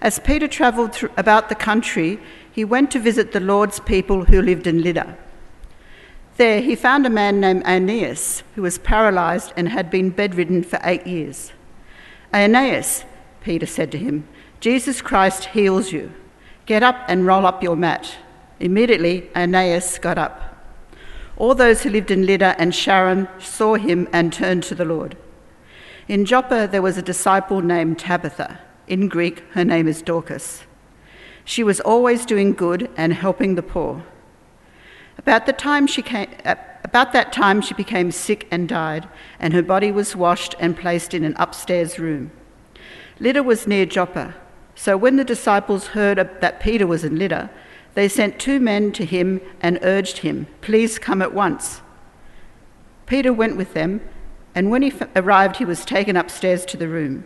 As 0.00 0.18
Peter 0.18 0.46
travelled 0.46 0.92
through, 0.92 1.10
about 1.16 1.48
the 1.48 1.54
country, 1.54 2.20
he 2.50 2.64
went 2.64 2.90
to 2.92 3.00
visit 3.00 3.32
the 3.32 3.40
Lord's 3.40 3.80
people 3.80 4.24
who 4.24 4.40
lived 4.40 4.66
in 4.66 4.82
Lydda. 4.82 5.16
There, 6.36 6.60
he 6.60 6.76
found 6.76 7.04
a 7.04 7.10
man 7.10 7.40
named 7.40 7.64
Aeneas 7.66 8.44
who 8.54 8.62
was 8.62 8.78
paralysed 8.78 9.52
and 9.56 9.68
had 9.68 9.90
been 9.90 10.10
bedridden 10.10 10.62
for 10.62 10.78
eight 10.84 11.06
years. 11.06 11.52
Aeneas, 12.32 13.04
Peter 13.42 13.66
said 13.66 13.90
to 13.92 13.98
him, 13.98 14.28
Jesus 14.60 15.02
Christ 15.02 15.46
heals 15.46 15.90
you. 15.92 16.12
Get 16.66 16.82
up 16.82 17.04
and 17.08 17.26
roll 17.26 17.46
up 17.46 17.62
your 17.62 17.76
mat. 17.76 18.16
Immediately, 18.60 19.30
Aeneas 19.34 19.98
got 19.98 20.18
up. 20.18 20.56
All 21.36 21.54
those 21.54 21.82
who 21.82 21.90
lived 21.90 22.10
in 22.10 22.26
Lydda 22.26 22.54
and 22.58 22.74
Sharon 22.74 23.28
saw 23.38 23.74
him 23.74 24.08
and 24.12 24.32
turned 24.32 24.64
to 24.64 24.74
the 24.74 24.84
Lord. 24.84 25.16
In 26.08 26.24
Joppa, 26.24 26.68
there 26.70 26.82
was 26.82 26.98
a 26.98 27.02
disciple 27.02 27.60
named 27.62 27.98
Tabitha. 27.98 28.60
In 28.88 29.08
Greek, 29.08 29.44
her 29.50 29.66
name 29.66 29.86
is 29.86 30.00
Dorcas. 30.00 30.64
She 31.44 31.62
was 31.62 31.78
always 31.80 32.24
doing 32.24 32.54
good 32.54 32.90
and 32.96 33.12
helping 33.12 33.54
the 33.54 33.62
poor. 33.62 34.02
About, 35.18 35.44
the 35.44 35.52
time 35.52 35.86
she 35.86 36.00
came, 36.00 36.30
about 36.44 37.12
that 37.12 37.30
time, 37.30 37.60
she 37.60 37.74
became 37.74 38.10
sick 38.10 38.48
and 38.50 38.66
died, 38.66 39.06
and 39.38 39.52
her 39.52 39.62
body 39.62 39.92
was 39.92 40.16
washed 40.16 40.54
and 40.58 40.74
placed 40.74 41.12
in 41.12 41.22
an 41.22 41.34
upstairs 41.36 41.98
room. 41.98 42.30
Lydda 43.20 43.42
was 43.42 43.66
near 43.66 43.84
Joppa, 43.84 44.34
so 44.74 44.96
when 44.96 45.16
the 45.16 45.24
disciples 45.24 45.88
heard 45.88 46.16
that 46.16 46.60
Peter 46.60 46.86
was 46.86 47.04
in 47.04 47.18
Lydda, 47.18 47.50
they 47.92 48.08
sent 48.08 48.38
two 48.38 48.58
men 48.58 48.90
to 48.92 49.04
him 49.04 49.42
and 49.60 49.78
urged 49.82 50.18
him, 50.18 50.46
Please 50.62 50.98
come 50.98 51.20
at 51.20 51.34
once. 51.34 51.82
Peter 53.04 53.34
went 53.34 53.56
with 53.56 53.74
them, 53.74 54.00
and 54.54 54.70
when 54.70 54.80
he 54.80 54.92
arrived, 55.14 55.56
he 55.56 55.64
was 55.66 55.84
taken 55.84 56.16
upstairs 56.16 56.64
to 56.64 56.78
the 56.78 56.88
room. 56.88 57.24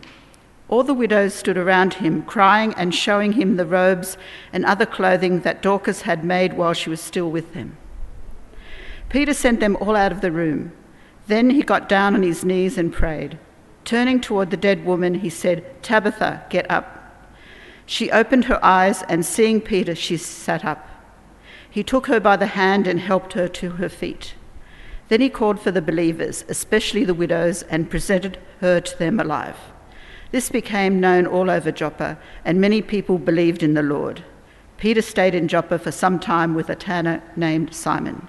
All 0.73 0.83
the 0.83 0.95
widows 0.95 1.35
stood 1.35 1.59
around 1.59 1.93
him, 1.93 2.23
crying 2.23 2.73
and 2.79 2.95
showing 2.95 3.33
him 3.33 3.57
the 3.57 3.67
robes 3.67 4.17
and 4.55 4.65
other 4.65 4.87
clothing 4.87 5.41
that 5.41 5.61
Dorcas 5.61 6.01
had 6.01 6.25
made 6.25 6.55
while 6.55 6.73
she 6.73 6.89
was 6.89 6.99
still 6.99 7.31
with 7.31 7.53
them. 7.53 7.77
Peter 9.11 9.35
sent 9.35 9.61
them 9.61 9.77
all 9.77 9.95
out 9.95 10.13
of 10.13 10.23
the 10.23 10.33
room. 10.33 10.73
Then 11.27 11.51
he 11.51 11.61
got 11.61 11.91
down 11.91 12.15
on 12.15 12.23
his 12.23 12.43
knees 12.43 12.79
and 12.79 12.91
prayed. 12.91 13.39
Turning 13.85 14.19
toward 14.19 14.51
the 14.51 14.57
dead 14.57 14.87
woman, 14.87 15.17
he 15.17 15.29
said, 15.29 15.63
Tabitha, 15.83 16.47
get 16.49 16.71
up. 16.71 17.21
She 17.85 18.11
opened 18.11 18.47
her 18.47 18.65
eyes, 18.65 19.03
and 19.11 19.27
seeing 19.27 19.61
Peter, 19.61 19.95
she 19.95 20.17
sat 20.17 20.65
up. 20.65 20.89
He 21.69 21.83
took 21.83 22.07
her 22.07 22.19
by 22.19 22.37
the 22.37 22.47
hand 22.47 22.87
and 22.87 22.99
helped 22.99 23.35
her 23.35 23.47
to 23.47 23.73
her 23.73 23.91
feet. 23.91 24.37
Then 25.11 25.21
he 25.21 25.29
called 25.29 25.61
for 25.61 25.71
the 25.71 25.83
believers, 25.83 26.47
especially 26.49 27.05
the 27.05 27.13
widows, 27.13 27.61
and 27.65 27.91
presented 27.91 28.39
her 28.63 28.81
to 28.81 28.99
them 28.99 29.21
alive. 29.21 29.72
This 30.33 30.49
became 30.49 30.99
known 30.99 31.27
all 31.27 31.51
over 31.51 31.71
Joppa, 31.71 32.19
and 32.43 32.59
many 32.59 32.81
people 32.81 33.19
believed 33.19 33.63
in 33.63 33.75
the 33.75 33.83
Lord. 33.83 34.25
Peter 34.79 35.03
stayed 35.03 35.35
in 35.35 35.47
Joppa 35.47 35.79
for 35.79 35.93
some 35.93 36.19
time 36.19 36.55
with 36.55 36.71
a 36.71 36.75
tanner 36.75 37.23
named 37.37 37.75
Simon. 37.75 38.27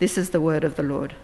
This 0.00 0.18
is 0.18 0.30
the 0.30 0.40
word 0.40 0.64
of 0.64 0.74
the 0.74 0.82
Lord. 0.82 1.14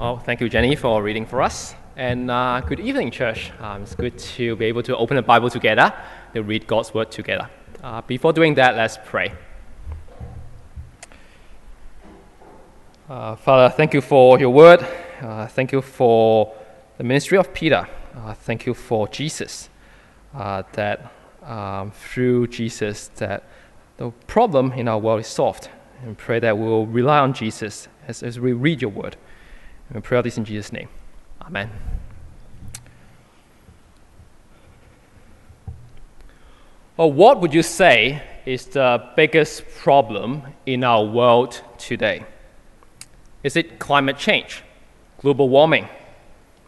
Well, 0.00 0.18
thank 0.18 0.40
you, 0.40 0.48
Jenny, 0.48 0.74
for 0.74 1.02
reading 1.02 1.26
for 1.26 1.42
us. 1.42 1.74
And 1.94 2.30
uh, 2.30 2.62
good 2.66 2.80
evening, 2.80 3.10
church. 3.10 3.52
Um, 3.60 3.82
it's 3.82 3.94
good 3.94 4.18
to 4.18 4.56
be 4.56 4.64
able 4.64 4.82
to 4.84 4.96
open 4.96 5.16
the 5.16 5.22
Bible 5.22 5.50
together, 5.50 5.92
to 6.32 6.42
read 6.42 6.66
God's 6.66 6.94
Word 6.94 7.10
together. 7.10 7.48
Uh, 7.82 8.00
before 8.00 8.32
doing 8.32 8.54
that, 8.54 8.74
let's 8.74 8.98
pray. 9.04 9.34
Uh, 13.06 13.36
Father, 13.36 13.68
thank 13.68 13.92
you 13.92 14.00
for 14.00 14.40
your 14.40 14.48
Word. 14.48 14.80
Uh, 15.20 15.46
thank 15.46 15.72
you 15.72 15.82
for 15.82 16.54
the 16.96 17.04
ministry 17.04 17.36
of 17.36 17.52
Peter. 17.52 17.86
Uh, 18.16 18.32
thank 18.32 18.64
you 18.64 18.72
for 18.72 19.06
Jesus. 19.08 19.68
Uh, 20.34 20.62
that 20.72 21.12
um, 21.42 21.90
through 21.90 22.46
Jesus, 22.46 23.08
that 23.16 23.44
the 23.98 24.10
problem 24.26 24.72
in 24.72 24.88
our 24.88 24.98
world 24.98 25.20
is 25.20 25.26
solved. 25.26 25.68
And 26.02 26.16
pray 26.16 26.38
that 26.38 26.56
we 26.56 26.64
will 26.64 26.86
rely 26.86 27.18
on 27.18 27.34
Jesus 27.34 27.88
as, 28.08 28.22
as 28.22 28.40
we 28.40 28.54
read 28.54 28.80
your 28.80 28.90
Word. 28.90 29.18
And 29.90 29.96
we 29.96 30.00
pray 30.00 30.16
all 30.16 30.22
this 30.22 30.38
in 30.38 30.46
Jesus' 30.46 30.72
name. 30.72 30.88
Amen. 31.42 31.70
Well, 36.96 37.12
what 37.12 37.42
would 37.42 37.52
you 37.52 37.62
say 37.62 38.22
is 38.46 38.64
the 38.64 39.10
biggest 39.14 39.68
problem 39.76 40.44
in 40.64 40.82
our 40.82 41.04
world 41.04 41.60
today? 41.76 42.24
Is 43.44 43.56
it 43.56 43.78
climate 43.78 44.18
change, 44.18 44.64
global 45.20 45.48
warming, 45.48 45.88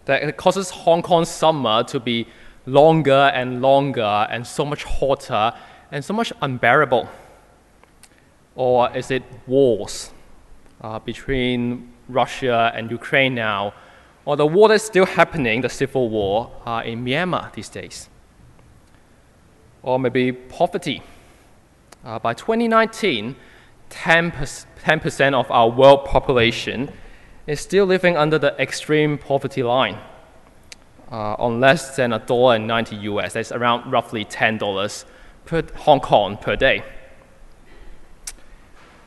that 0.04 0.36
causes 0.36 0.70
Hong 0.70 1.02
Kong's 1.02 1.28
summer 1.28 1.82
to 1.84 1.98
be 1.98 2.28
longer 2.66 3.32
and 3.34 3.60
longer 3.60 4.28
and 4.30 4.46
so 4.46 4.64
much 4.64 4.84
hotter 4.84 5.52
and 5.90 6.04
so 6.04 6.14
much 6.14 6.32
unbearable? 6.40 7.08
Or 8.54 8.96
is 8.96 9.10
it 9.10 9.24
wars 9.48 10.12
uh, 10.80 11.00
between 11.00 11.92
Russia 12.08 12.72
and 12.74 12.90
Ukraine 12.90 13.34
now, 13.34 13.74
or 14.24 14.36
the 14.36 14.46
war 14.46 14.68
that's 14.68 14.84
still 14.84 15.06
happening, 15.06 15.60
the 15.60 15.68
civil 15.68 16.08
war 16.08 16.50
uh, 16.66 16.82
in 16.84 17.04
Myanmar 17.04 17.52
these 17.52 17.68
days. 17.68 18.08
Or 19.82 19.98
maybe 19.98 20.32
poverty. 20.32 21.02
Uh, 22.04 22.18
by 22.18 22.34
2019, 22.34 23.36
10% 23.90 25.34
of 25.34 25.50
our 25.50 25.70
world 25.70 26.04
population 26.04 26.92
is 27.46 27.60
still 27.60 27.86
living 27.86 28.16
under 28.16 28.38
the 28.38 28.60
extreme 28.60 29.18
poverty 29.18 29.62
line 29.62 29.98
uh, 31.10 31.34
on 31.34 31.60
less 31.60 31.96
than 31.96 32.12
a 32.12 32.18
dollar 32.18 32.56
and 32.56 32.66
90 32.66 32.96
US. 32.96 33.34
That's 33.34 33.52
around 33.52 33.90
roughly 33.90 34.24
$10 34.24 35.04
per 35.44 35.62
Hong 35.76 36.00
Kong 36.00 36.36
per 36.36 36.56
day. 36.56 36.82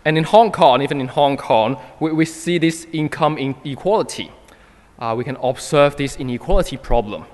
And 0.06 0.18
in 0.18 0.24
Hong 0.24 0.52
Kong, 0.52 0.82
even 0.82 1.02
in 1.02 1.10
Hong 1.10 1.36
Kong, 1.38 1.78
we, 2.00 2.12
we 2.12 2.26
see 2.26 2.58
this 2.58 2.88
income 2.94 3.38
inequality. 3.38 4.32
Uh, 4.98 5.14
we 5.18 5.24
can 5.24 5.38
observe 5.38 5.98
this 5.98 6.16
inequality 6.18 6.78
problem 6.78 7.26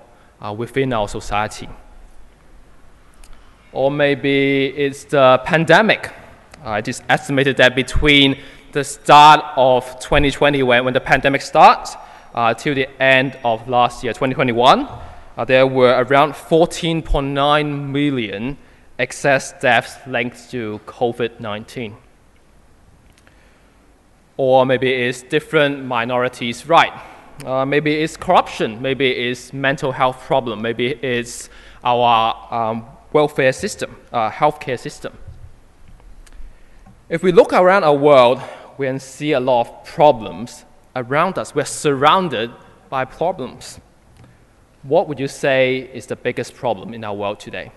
uh, 0.41 0.53
within 0.53 0.91
our 0.91 1.07
society. 1.07 1.69
Or 3.71 3.91
maybe 3.91 4.67
it's 4.67 5.03
the 5.05 5.41
pandemic. 5.45 6.11
Uh, 6.65 6.81
just 6.81 7.03
estimated 7.07 7.55
that 7.57 7.75
between 7.75 8.37
the 8.71 8.83
start 8.83 9.39
of 9.55 9.85
2020, 9.99 10.63
when, 10.63 10.83
when 10.83 10.93
the 10.93 10.99
pandemic 10.99 11.41
starts, 11.41 11.95
uh, 12.33 12.53
till 12.53 12.73
the 12.73 12.89
end 13.01 13.37
of 13.45 13.67
last 13.69 14.03
year, 14.03 14.11
2021, 14.11 14.89
uh, 15.37 15.45
there 15.45 15.67
were 15.67 16.03
around 16.03 16.33
14.9 16.33 17.89
million 17.89 18.57
excess 18.97 19.53
deaths 19.61 19.95
linked 20.07 20.49
to 20.49 20.81
COVID 20.85 21.39
19 21.39 21.95
or 24.37 24.65
maybe 24.65 24.91
it's 24.91 25.21
different 25.21 25.85
minorities' 25.85 26.67
right. 26.67 26.93
Uh, 27.45 27.65
maybe 27.65 27.93
it's 27.95 28.17
corruption, 28.17 28.81
maybe 28.81 29.09
it's 29.11 29.53
mental 29.53 29.91
health 29.91 30.19
problem, 30.21 30.61
maybe 30.61 30.87
it's 30.87 31.49
our 31.83 32.53
um, 32.53 32.85
welfare 33.13 33.53
system, 33.53 33.95
uh, 34.11 34.29
healthcare 34.29 34.79
system. 34.79 35.17
If 37.07 37.21
we 37.21 37.31
look 37.31 37.53
around 37.53 37.83
our 37.83 37.93
world, 37.93 38.41
we 38.79 38.87
can 38.87 38.99
see 38.99 39.33
a 39.33 39.39
lot 39.39 39.67
of 39.67 39.85
problems 39.85 40.65
around 40.95 41.37
us. 41.37 41.53
We're 41.53 41.65
surrounded 41.65 42.51
by 42.89 43.05
problems. 43.05 43.79
What 44.81 45.07
would 45.07 45.19
you 45.19 45.27
say 45.27 45.87
is 45.93 46.07
the 46.07 46.15
biggest 46.15 46.55
problem 46.55 46.95
in 46.95 47.03
our 47.03 47.13
world 47.13 47.39
today? 47.39 47.71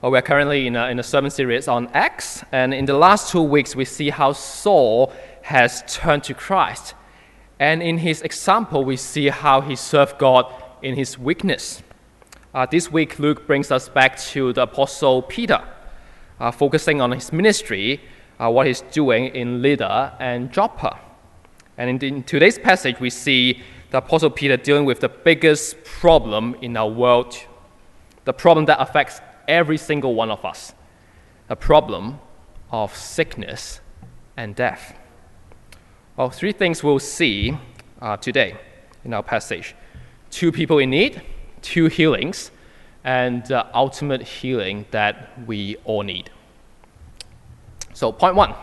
Well, 0.00 0.12
we're 0.12 0.22
currently 0.22 0.66
in 0.66 0.76
a, 0.76 0.86
in 0.86 0.98
a 0.98 1.02
sermon 1.02 1.30
series 1.30 1.68
on 1.68 1.88
Acts, 1.88 2.42
and 2.52 2.72
in 2.72 2.86
the 2.86 2.96
last 2.96 3.30
two 3.30 3.42
weeks, 3.42 3.76
we 3.76 3.84
see 3.84 4.08
how 4.08 4.32
Saul 4.32 5.12
has 5.42 5.84
turned 5.86 6.24
to 6.24 6.32
Christ. 6.32 6.94
And 7.58 7.82
in 7.82 7.98
his 7.98 8.22
example, 8.22 8.82
we 8.82 8.96
see 8.96 9.28
how 9.28 9.60
he 9.60 9.76
served 9.76 10.16
God 10.16 10.50
in 10.80 10.94
his 10.94 11.18
weakness. 11.18 11.82
Uh, 12.54 12.64
this 12.64 12.90
week, 12.90 13.18
Luke 13.18 13.46
brings 13.46 13.70
us 13.70 13.90
back 13.90 14.18
to 14.18 14.54
the 14.54 14.62
Apostle 14.62 15.20
Peter, 15.20 15.62
uh, 16.40 16.50
focusing 16.50 17.00
on 17.00 17.12
his 17.12 17.32
ministry, 17.32 18.00
uh, 18.38 18.50
what 18.50 18.66
he's 18.66 18.82
doing 18.82 19.26
in 19.34 19.62
Lydda 19.62 20.16
and 20.20 20.52
Joppa. 20.52 20.98
And 21.78 22.02
in, 22.02 22.14
in 22.16 22.22
today's 22.22 22.58
passage, 22.58 23.00
we 23.00 23.10
see 23.10 23.62
the 23.90 23.98
Apostle 23.98 24.30
Peter 24.30 24.56
dealing 24.56 24.84
with 24.84 25.00
the 25.00 25.08
biggest 25.08 25.82
problem 25.84 26.56
in 26.60 26.76
our 26.76 26.88
world, 26.88 27.36
the 28.24 28.32
problem 28.32 28.66
that 28.66 28.80
affects 28.80 29.20
every 29.48 29.78
single 29.78 30.14
one 30.14 30.30
of 30.30 30.44
us 30.44 30.74
a 31.48 31.56
problem 31.56 32.18
of 32.70 32.94
sickness 32.96 33.80
and 34.36 34.54
death. 34.54 34.98
Well, 36.16 36.30
three 36.30 36.52
things 36.52 36.82
we'll 36.82 36.98
see 36.98 37.56
uh, 38.00 38.16
today 38.16 38.56
in 39.04 39.14
our 39.14 39.22
passage 39.22 39.74
two 40.30 40.50
people 40.50 40.78
in 40.78 40.90
need, 40.90 41.22
two 41.62 41.86
healings, 41.86 42.50
and 43.06 43.52
uh, 43.52 43.64
ultimate 43.72 44.20
healing 44.20 44.84
that 44.90 45.30
we 45.46 45.76
all 45.84 46.02
need. 46.02 46.28
So, 47.94 48.12
point 48.12 48.34
one 48.34 48.54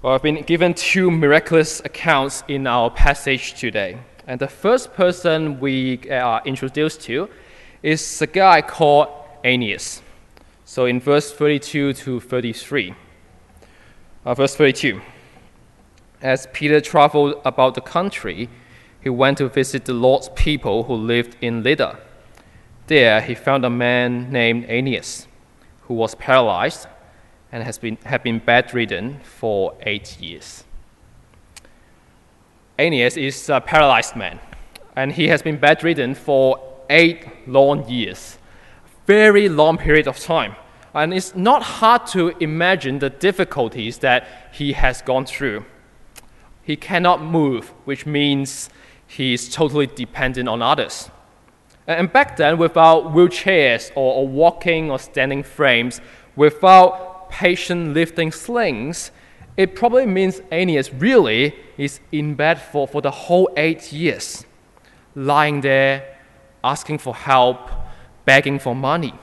Well, 0.00 0.14
I've 0.14 0.22
been 0.22 0.42
given 0.44 0.72
two 0.72 1.10
miraculous 1.10 1.80
accounts 1.84 2.44
in 2.48 2.66
our 2.66 2.90
passage 2.90 3.54
today. 3.60 3.98
And 4.26 4.40
the 4.40 4.48
first 4.48 4.94
person 4.94 5.58
we 5.58 5.98
are 6.10 6.40
introduced 6.44 7.00
to 7.02 7.28
is 7.82 8.22
a 8.22 8.26
guy 8.26 8.62
called 8.62 9.08
Aeneas. 9.44 10.00
So 10.64 10.84
in 10.84 11.00
verse 11.00 11.32
32 11.32 11.94
to 11.94 12.20
33. 12.20 12.94
Uh, 14.24 14.34
verse 14.34 14.54
32. 14.54 15.00
As 16.20 16.46
Peter 16.52 16.80
traveled 16.80 17.40
about 17.44 17.74
the 17.74 17.80
country, 17.80 18.48
he 19.00 19.08
went 19.08 19.38
to 19.38 19.48
visit 19.48 19.86
the 19.86 19.94
Lord's 19.94 20.28
people 20.34 20.84
who 20.84 20.94
lived 20.94 21.36
in 21.40 21.62
Lydda. 21.62 21.98
There 22.88 23.20
he 23.20 23.34
found 23.34 23.66
a 23.66 23.70
man 23.70 24.32
named 24.32 24.64
Aeneas, 24.64 25.28
who 25.82 25.94
was 25.94 26.14
paralyzed 26.14 26.86
and 27.52 27.62
has 27.62 27.76
been, 27.76 27.98
had 28.04 28.22
been 28.22 28.38
bedridden 28.38 29.20
for 29.20 29.74
eight 29.82 30.18
years. 30.18 30.64
Aeneas 32.78 33.18
is 33.18 33.50
a 33.50 33.60
paralyzed 33.60 34.16
man, 34.16 34.40
and 34.96 35.12
he 35.12 35.28
has 35.28 35.42
been 35.42 35.58
bedridden 35.58 36.14
for 36.14 36.58
eight 36.88 37.26
long 37.46 37.86
years, 37.86 38.38
very 39.06 39.50
long 39.50 39.76
period 39.76 40.08
of 40.08 40.18
time. 40.18 40.56
And 40.94 41.12
it's 41.12 41.34
not 41.34 41.62
hard 41.62 42.06
to 42.08 42.28
imagine 42.40 43.00
the 43.00 43.10
difficulties 43.10 43.98
that 43.98 44.26
he 44.50 44.72
has 44.72 45.02
gone 45.02 45.26
through. 45.26 45.66
He 46.62 46.76
cannot 46.76 47.22
move, 47.22 47.68
which 47.84 48.06
means 48.06 48.70
he 49.06 49.34
is 49.34 49.50
totally 49.50 49.86
dependent 49.86 50.48
on 50.48 50.62
others. 50.62 51.10
And 51.88 52.12
back 52.12 52.36
then, 52.36 52.58
without 52.58 53.14
wheelchairs 53.14 53.90
or, 53.94 54.14
or 54.16 54.28
walking 54.28 54.90
or 54.90 54.98
standing 54.98 55.42
frames, 55.42 56.02
without 56.36 57.30
patient 57.30 57.94
lifting 57.94 58.30
slings, 58.30 59.10
it 59.56 59.74
probably 59.74 60.04
means 60.04 60.40
Aeneas 60.52 60.92
really 60.92 61.54
is 61.78 62.00
in 62.12 62.34
bed 62.34 62.60
for, 62.60 62.86
for 62.86 63.00
the 63.00 63.10
whole 63.10 63.50
eight 63.56 63.90
years, 63.92 64.44
lying 65.14 65.62
there, 65.62 66.16
asking 66.62 66.98
for 66.98 67.14
help, 67.14 67.70
begging 68.24 68.58
for 68.58 68.74
money. 68.74 69.14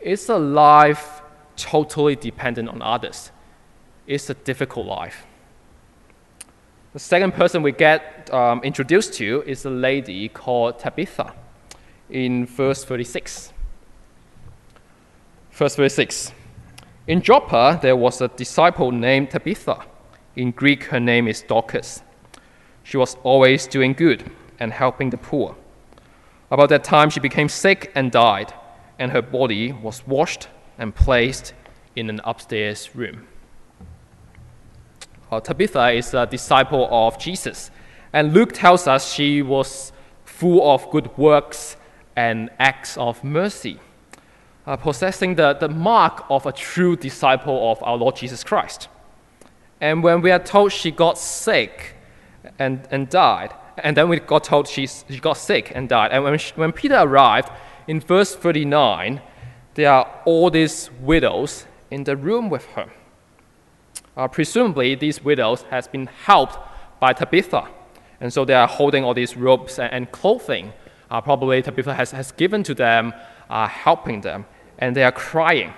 It's 0.00 0.28
a 0.28 0.38
life 0.38 1.22
totally 1.56 2.16
dependent 2.16 2.68
on 2.68 2.82
others. 2.82 3.30
It's 4.06 4.28
a 4.28 4.34
difficult 4.34 4.86
life. 4.86 5.25
The 6.96 7.00
second 7.00 7.34
person 7.34 7.62
we 7.62 7.72
get 7.72 8.32
um, 8.32 8.62
introduced 8.62 9.12
to 9.18 9.42
is 9.46 9.66
a 9.66 9.70
lady 9.70 10.30
called 10.30 10.78
Tabitha 10.78 11.34
in 12.08 12.46
verse 12.46 12.86
36. 12.86 13.52
Verse 15.50 15.76
36. 15.76 16.32
In 17.06 17.20
Joppa, 17.20 17.78
there 17.82 17.96
was 17.96 18.22
a 18.22 18.28
disciple 18.28 18.92
named 18.92 19.28
Tabitha. 19.28 19.84
In 20.36 20.52
Greek, 20.52 20.84
her 20.84 20.98
name 20.98 21.28
is 21.28 21.42
Dorcas. 21.42 22.02
She 22.82 22.96
was 22.96 23.18
always 23.24 23.66
doing 23.66 23.92
good 23.92 24.30
and 24.58 24.72
helping 24.72 25.10
the 25.10 25.18
poor. 25.18 25.54
About 26.50 26.70
that 26.70 26.82
time, 26.82 27.10
she 27.10 27.20
became 27.20 27.50
sick 27.50 27.92
and 27.94 28.10
died, 28.10 28.54
and 28.98 29.12
her 29.12 29.20
body 29.20 29.70
was 29.70 30.06
washed 30.06 30.48
and 30.78 30.94
placed 30.94 31.52
in 31.94 32.08
an 32.08 32.22
upstairs 32.24 32.96
room. 32.96 33.26
Uh, 35.30 35.40
Tabitha 35.40 35.90
is 35.90 36.14
a 36.14 36.26
disciple 36.26 36.88
of 36.90 37.18
Jesus, 37.18 37.70
and 38.12 38.32
Luke 38.32 38.52
tells 38.52 38.86
us 38.86 39.12
she 39.12 39.42
was 39.42 39.92
full 40.24 40.70
of 40.70 40.88
good 40.90 41.16
works 41.18 41.76
and 42.14 42.50
acts 42.58 42.96
of 42.96 43.22
mercy 43.24 43.80
uh, 44.66 44.76
possessing 44.76 45.34
the, 45.36 45.54
the 45.54 45.68
mark 45.68 46.24
of 46.28 46.46
a 46.46 46.52
true 46.52 46.96
disciple 46.96 47.70
of 47.70 47.82
our 47.82 47.96
Lord 47.96 48.16
Jesus 48.16 48.42
Christ. 48.42 48.88
And 49.80 50.02
when 50.02 50.22
we 50.22 50.30
are 50.30 50.38
told 50.38 50.72
she 50.72 50.90
got 50.90 51.18
sick 51.18 51.94
and, 52.58 52.86
and 52.90 53.08
died, 53.08 53.54
and 53.78 53.96
then 53.96 54.08
we 54.08 54.18
got 54.18 54.44
told 54.44 54.66
she's, 54.66 55.04
she 55.08 55.20
got 55.20 55.36
sick 55.36 55.70
and 55.74 55.88
died, 55.88 56.10
and 56.12 56.24
when, 56.24 56.38
she, 56.38 56.52
when 56.54 56.72
Peter 56.72 56.96
arrived 56.96 57.50
in 57.86 58.00
verse 58.00 58.34
39, 58.34 59.20
there 59.74 59.92
are 59.92 60.22
all 60.24 60.50
these 60.50 60.90
widows 61.00 61.66
in 61.90 62.04
the 62.04 62.16
room 62.16 62.48
with 62.48 62.64
her. 62.68 62.90
Uh, 64.16 64.26
presumably, 64.28 64.94
these 64.94 65.22
widows 65.22 65.62
has 65.70 65.86
been 65.86 66.06
helped 66.06 66.58
by 67.00 67.12
Tabitha, 67.12 67.68
and 68.20 68.32
so 68.32 68.44
they 68.44 68.54
are 68.54 68.68
holding 68.68 69.04
all 69.04 69.14
these 69.14 69.36
robes 69.36 69.78
and, 69.78 69.92
and 69.92 70.12
clothing. 70.12 70.72
Uh, 71.10 71.20
probably 71.20 71.60
Tabitha 71.62 71.94
has, 71.94 72.10
has 72.12 72.32
given 72.32 72.62
to 72.62 72.74
them, 72.74 73.12
uh, 73.50 73.68
helping 73.68 74.22
them 74.22 74.46
and 74.78 74.94
they 74.94 75.04
are 75.04 75.12
crying. 75.12 75.72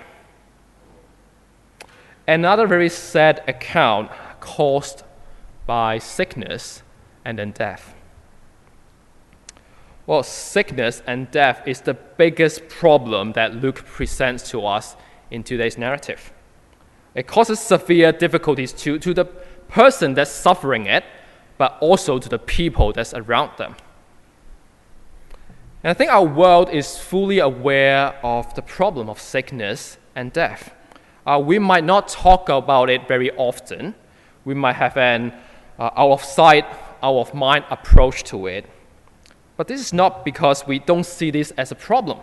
Another 2.27 2.67
very 2.67 2.89
sad 2.89 3.43
account 3.47 4.11
caused 4.39 5.03
by 5.65 5.97
sickness 5.97 6.83
and 7.25 7.39
then 7.39 7.51
death. 7.51 7.95
Well, 10.05 10.23
sickness 10.23 11.01
and 11.05 11.29
death 11.29 11.61
is 11.67 11.81
the 11.81 11.93
biggest 11.93 12.67
problem 12.67 13.33
that 13.33 13.55
Luke 13.55 13.85
presents 13.85 14.49
to 14.51 14.65
us 14.65 14.95
in 15.29 15.43
today's 15.43 15.77
narrative. 15.77 16.33
It 17.15 17.27
causes 17.27 17.59
severe 17.59 18.11
difficulties 18.11 18.71
to, 18.73 18.99
to 18.99 19.13
the 19.13 19.25
person 19.67 20.13
that's 20.13 20.31
suffering 20.31 20.85
it, 20.85 21.03
but 21.57 21.77
also 21.81 22.19
to 22.19 22.29
the 22.29 22.39
people 22.39 22.93
that's 22.93 23.13
around 23.13 23.51
them. 23.57 23.75
And 25.83 25.91
I 25.91 25.93
think 25.93 26.11
our 26.11 26.25
world 26.25 26.69
is 26.69 26.97
fully 26.97 27.39
aware 27.39 28.15
of 28.23 28.53
the 28.55 28.61
problem 28.61 29.09
of 29.09 29.19
sickness 29.19 29.97
and 30.15 30.31
death. 30.33 30.73
Uh, 31.25 31.41
we 31.43 31.59
might 31.59 31.83
not 31.83 32.07
talk 32.07 32.49
about 32.49 32.89
it 32.89 33.07
very 33.07 33.31
often. 33.31 33.95
We 34.45 34.53
might 34.53 34.75
have 34.75 34.97
an 34.97 35.33
uh, 35.77 35.91
out 35.95 36.11
of 36.11 36.23
sight, 36.23 36.65
out 37.01 37.15
of 37.15 37.33
mind 37.33 37.65
approach 37.69 38.23
to 38.25 38.47
it. 38.47 38.65
But 39.55 39.67
this 39.67 39.79
is 39.79 39.93
not 39.93 40.25
because 40.25 40.65
we 40.67 40.79
don't 40.79 41.05
see 41.05 41.31
this 41.31 41.51
as 41.51 41.71
a 41.71 41.75
problem. 41.75 42.19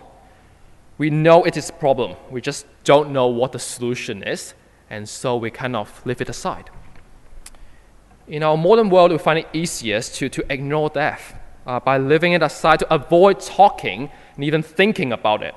We 0.97 1.09
know 1.09 1.43
it 1.43 1.57
is 1.57 1.69
a 1.69 1.73
problem. 1.73 2.15
We 2.31 2.41
just 2.41 2.65
don't 2.83 3.11
know 3.11 3.27
what 3.27 3.51
the 3.51 3.59
solution 3.59 4.23
is, 4.23 4.53
and 4.89 5.07
so 5.07 5.37
we 5.37 5.51
kind 5.51 5.75
of 5.75 6.05
leave 6.05 6.21
it 6.21 6.29
aside. 6.29 6.69
In 8.27 8.43
our 8.43 8.57
modern 8.57 8.89
world, 8.89 9.11
we 9.11 9.17
find 9.17 9.39
it 9.39 9.47
easiest 9.53 10.15
to, 10.15 10.29
to 10.29 10.51
ignore 10.51 10.89
death 10.89 11.35
uh, 11.65 11.79
by 11.79 11.97
leaving 11.97 12.33
it 12.33 12.43
aside 12.43 12.79
to 12.79 12.93
avoid 12.93 13.39
talking 13.39 14.09
and 14.35 14.43
even 14.43 14.61
thinking 14.63 15.11
about 15.13 15.43
it. 15.43 15.55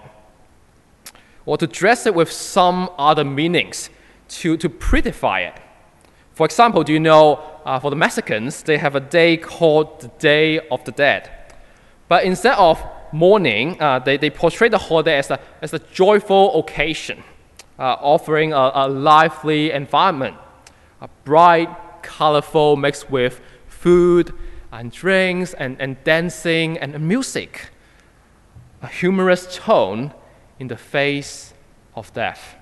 Or 1.47 1.57
to 1.57 1.67
dress 1.67 2.07
it 2.07 2.15
with 2.15 2.31
some 2.31 2.91
other 2.99 3.25
meanings 3.25 3.91
to, 4.29 4.57
to 4.57 4.69
prettify 4.69 5.49
it. 5.49 5.55
For 6.33 6.47
example, 6.47 6.85
do 6.85 6.93
you 6.93 7.01
know 7.01 7.41
uh, 7.65 7.79
for 7.79 7.91
the 7.91 7.97
Mexicans, 7.97 8.63
they 8.63 8.79
have 8.79 8.97
a 8.97 9.01
day 9.01 9.37
called 9.37 10.01
the 10.01 10.09
Day 10.19 10.61
of 10.69 10.85
the 10.85 10.93
Dead. 10.93 11.31
But 12.09 12.25
instead 12.25 12.55
of 12.55 12.83
mourning, 13.13 13.81
uh, 13.81 13.99
they, 13.99 14.17
they 14.17 14.31
portray 14.31 14.69
the 14.69 14.79
holiday 14.79 15.19
as 15.19 15.31
a, 15.31 15.39
as 15.63 15.75
a 15.75 15.79
joyful 15.79 16.59
occasion, 16.59 17.23
uh, 17.81 17.97
offering 18.01 18.53
a, 18.53 18.71
a 18.75 18.89
lively 18.89 19.71
environment, 19.73 20.37
a 21.01 21.09
bright, 21.25 21.75
colorful, 22.03 22.77
mixed 22.77 23.11
with 23.11 23.41
food 23.67 24.35
and 24.71 24.93
drinks 24.93 25.55
and, 25.55 25.81
and 25.81 26.03
dancing 26.05 26.77
and 26.79 27.01
music. 27.01 27.71
A 28.83 28.87
humorous 28.87 29.57
tone 29.57 30.13
in 30.59 30.69
the 30.69 30.77
face 30.77 31.55
of 31.95 32.13
death. 32.13 32.57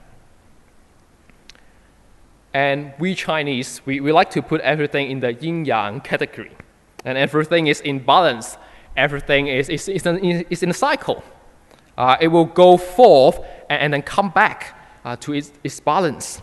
And 2.55 2.93
we 2.99 3.15
Chinese, 3.15 3.83
we, 3.85 4.01
we 4.01 4.13
like 4.13 4.31
to 4.31 4.43
put 4.43 4.61
everything 4.63 5.11
in 5.11 5.21
the 5.21 5.33
yin 5.33 5.65
yang 5.65 6.01
category. 6.01 6.53
And 7.05 7.19
everything 7.19 7.67
is 7.67 7.81
in 7.81 7.99
balance, 7.99 8.57
everything 8.97 9.49
is, 9.49 9.69
is, 9.69 9.89
is, 9.89 10.07
in, 10.07 10.47
is 10.49 10.63
in 10.63 10.71
a 10.71 10.75
cycle. 10.75 11.23
Uh, 11.97 12.17
it 12.21 12.29
will 12.29 12.45
go 12.45 12.77
forth 12.77 13.39
and, 13.69 13.83
and 13.83 13.93
then 13.93 14.03
come 14.03 14.31
back 14.31 14.78
uh, 15.09 15.17
to 15.17 15.33
its, 15.33 15.53
its 15.65 15.81
balance. 15.81 16.43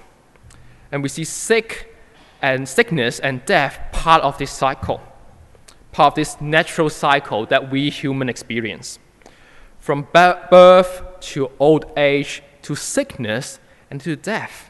And 0.92 1.04
we 1.04 1.10
see 1.10 1.24
sick 1.24 1.96
and 2.42 2.68
sickness 2.68 3.20
and 3.20 3.46
death 3.46 3.80
part 3.92 4.24
of 4.24 4.38
this 4.38 4.52
cycle 4.52 5.02
part 5.96 6.12
of 6.12 6.16
this 6.16 6.42
natural 6.42 6.90
cycle 6.90 7.46
that 7.46 7.72
we 7.72 7.90
human 7.90 8.28
experience. 8.28 9.00
From 9.80 10.06
birth 10.12 11.02
to 11.32 11.50
old 11.58 11.86
age 11.96 12.44
to 12.64 12.76
sickness 12.76 13.62
and 13.90 14.02
to 14.02 14.18
death, 14.18 14.70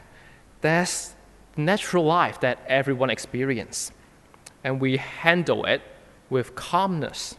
that's 0.60 1.16
natural 1.56 2.04
life 2.04 2.38
that 2.40 2.60
everyone 2.68 3.10
experiences. 3.10 3.90
And 4.62 4.80
we 4.80 4.98
handle 4.98 5.64
it 5.64 5.82
with 6.30 6.54
calmness. 6.54 7.34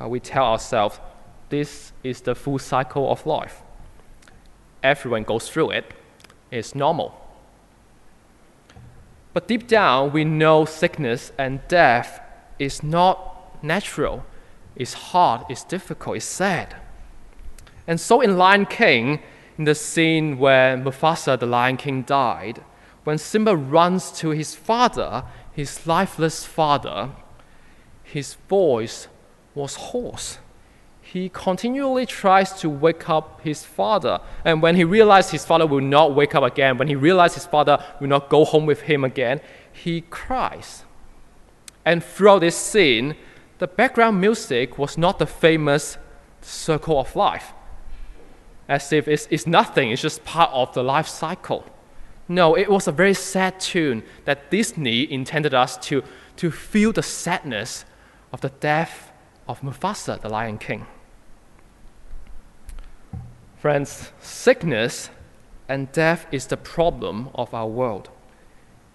Uh, 0.00 0.08
we 0.08 0.20
tell 0.20 0.44
ourselves, 0.44 1.00
this 1.48 1.92
is 2.04 2.20
the 2.20 2.36
full 2.36 2.60
cycle 2.60 3.10
of 3.10 3.26
life. 3.26 3.60
Everyone 4.84 5.24
goes 5.24 5.48
through 5.48 5.70
it. 5.70 5.92
It's 6.52 6.74
normal. 6.74 7.18
But 9.32 9.48
deep 9.48 9.66
down, 9.66 10.12
we 10.12 10.22
know 10.24 10.66
sickness 10.66 11.32
and 11.38 11.66
death 11.66 12.20
is 12.58 12.82
not 12.82 13.64
natural, 13.64 14.24
it's 14.76 14.92
hard, 14.92 15.46
it's 15.48 15.64
difficult, 15.64 16.18
it's 16.18 16.26
sad. 16.26 16.76
And 17.86 17.98
so 17.98 18.20
in 18.20 18.36
Lion 18.36 18.66
King, 18.66 19.20
in 19.56 19.64
the 19.64 19.74
scene 19.74 20.38
where 20.38 20.76
Mufasa, 20.76 21.38
the 21.40 21.46
Lion 21.46 21.78
King, 21.78 22.02
died, 22.02 22.62
when 23.04 23.16
Simba 23.16 23.56
runs 23.56 24.12
to 24.12 24.30
his 24.30 24.54
father, 24.54 25.24
his 25.52 25.86
lifeless 25.86 26.44
father, 26.44 27.10
his 28.02 28.34
voice 28.48 29.08
was 29.54 29.74
hoarse. 29.76 30.38
He 31.02 31.28
continually 31.28 32.06
tries 32.06 32.52
to 32.60 32.70
wake 32.70 33.10
up 33.10 33.40
his 33.42 33.64
father. 33.64 34.20
And 34.44 34.62
when 34.62 34.76
he 34.76 34.84
realized 34.84 35.30
his 35.30 35.44
father 35.44 35.66
will 35.66 35.80
not 35.80 36.14
wake 36.14 36.34
up 36.34 36.44
again, 36.44 36.78
when 36.78 36.88
he 36.88 36.94
realized 36.94 37.34
his 37.34 37.44
father 37.44 37.84
will 38.00 38.08
not 38.08 38.30
go 38.30 38.44
home 38.44 38.66
with 38.66 38.82
him 38.82 39.04
again, 39.04 39.40
he 39.72 40.02
cries. 40.02 40.84
And 41.84 42.02
throughout 42.02 42.38
this 42.38 42.56
scene, 42.56 43.16
the 43.58 43.66
background 43.66 44.20
music 44.20 44.78
was 44.78 44.96
not 44.96 45.18
the 45.18 45.26
famous 45.26 45.98
circle 46.40 46.98
of 46.98 47.14
life, 47.14 47.52
as 48.68 48.92
if 48.92 49.06
it's, 49.06 49.28
it's 49.30 49.46
nothing, 49.46 49.90
it's 49.90 50.02
just 50.02 50.24
part 50.24 50.50
of 50.52 50.72
the 50.72 50.82
life 50.82 51.08
cycle. 51.08 51.64
No, 52.28 52.56
it 52.56 52.70
was 52.70 52.88
a 52.88 52.92
very 52.92 53.14
sad 53.14 53.60
tune 53.60 54.02
that 54.24 54.50
Disney 54.50 55.12
intended 55.12 55.52
us 55.52 55.76
to, 55.88 56.02
to 56.36 56.50
feel 56.50 56.92
the 56.92 57.02
sadness 57.02 57.84
of 58.32 58.40
the 58.40 58.48
death 58.48 59.11
of 59.48 59.60
Mufasa, 59.60 60.20
the 60.20 60.28
Lion 60.28 60.58
King. 60.58 60.86
Friends, 63.58 64.12
sickness 64.20 65.10
and 65.68 65.90
death 65.92 66.26
is 66.32 66.46
the 66.46 66.56
problem 66.56 67.28
of 67.34 67.54
our 67.54 67.68
world. 67.68 68.10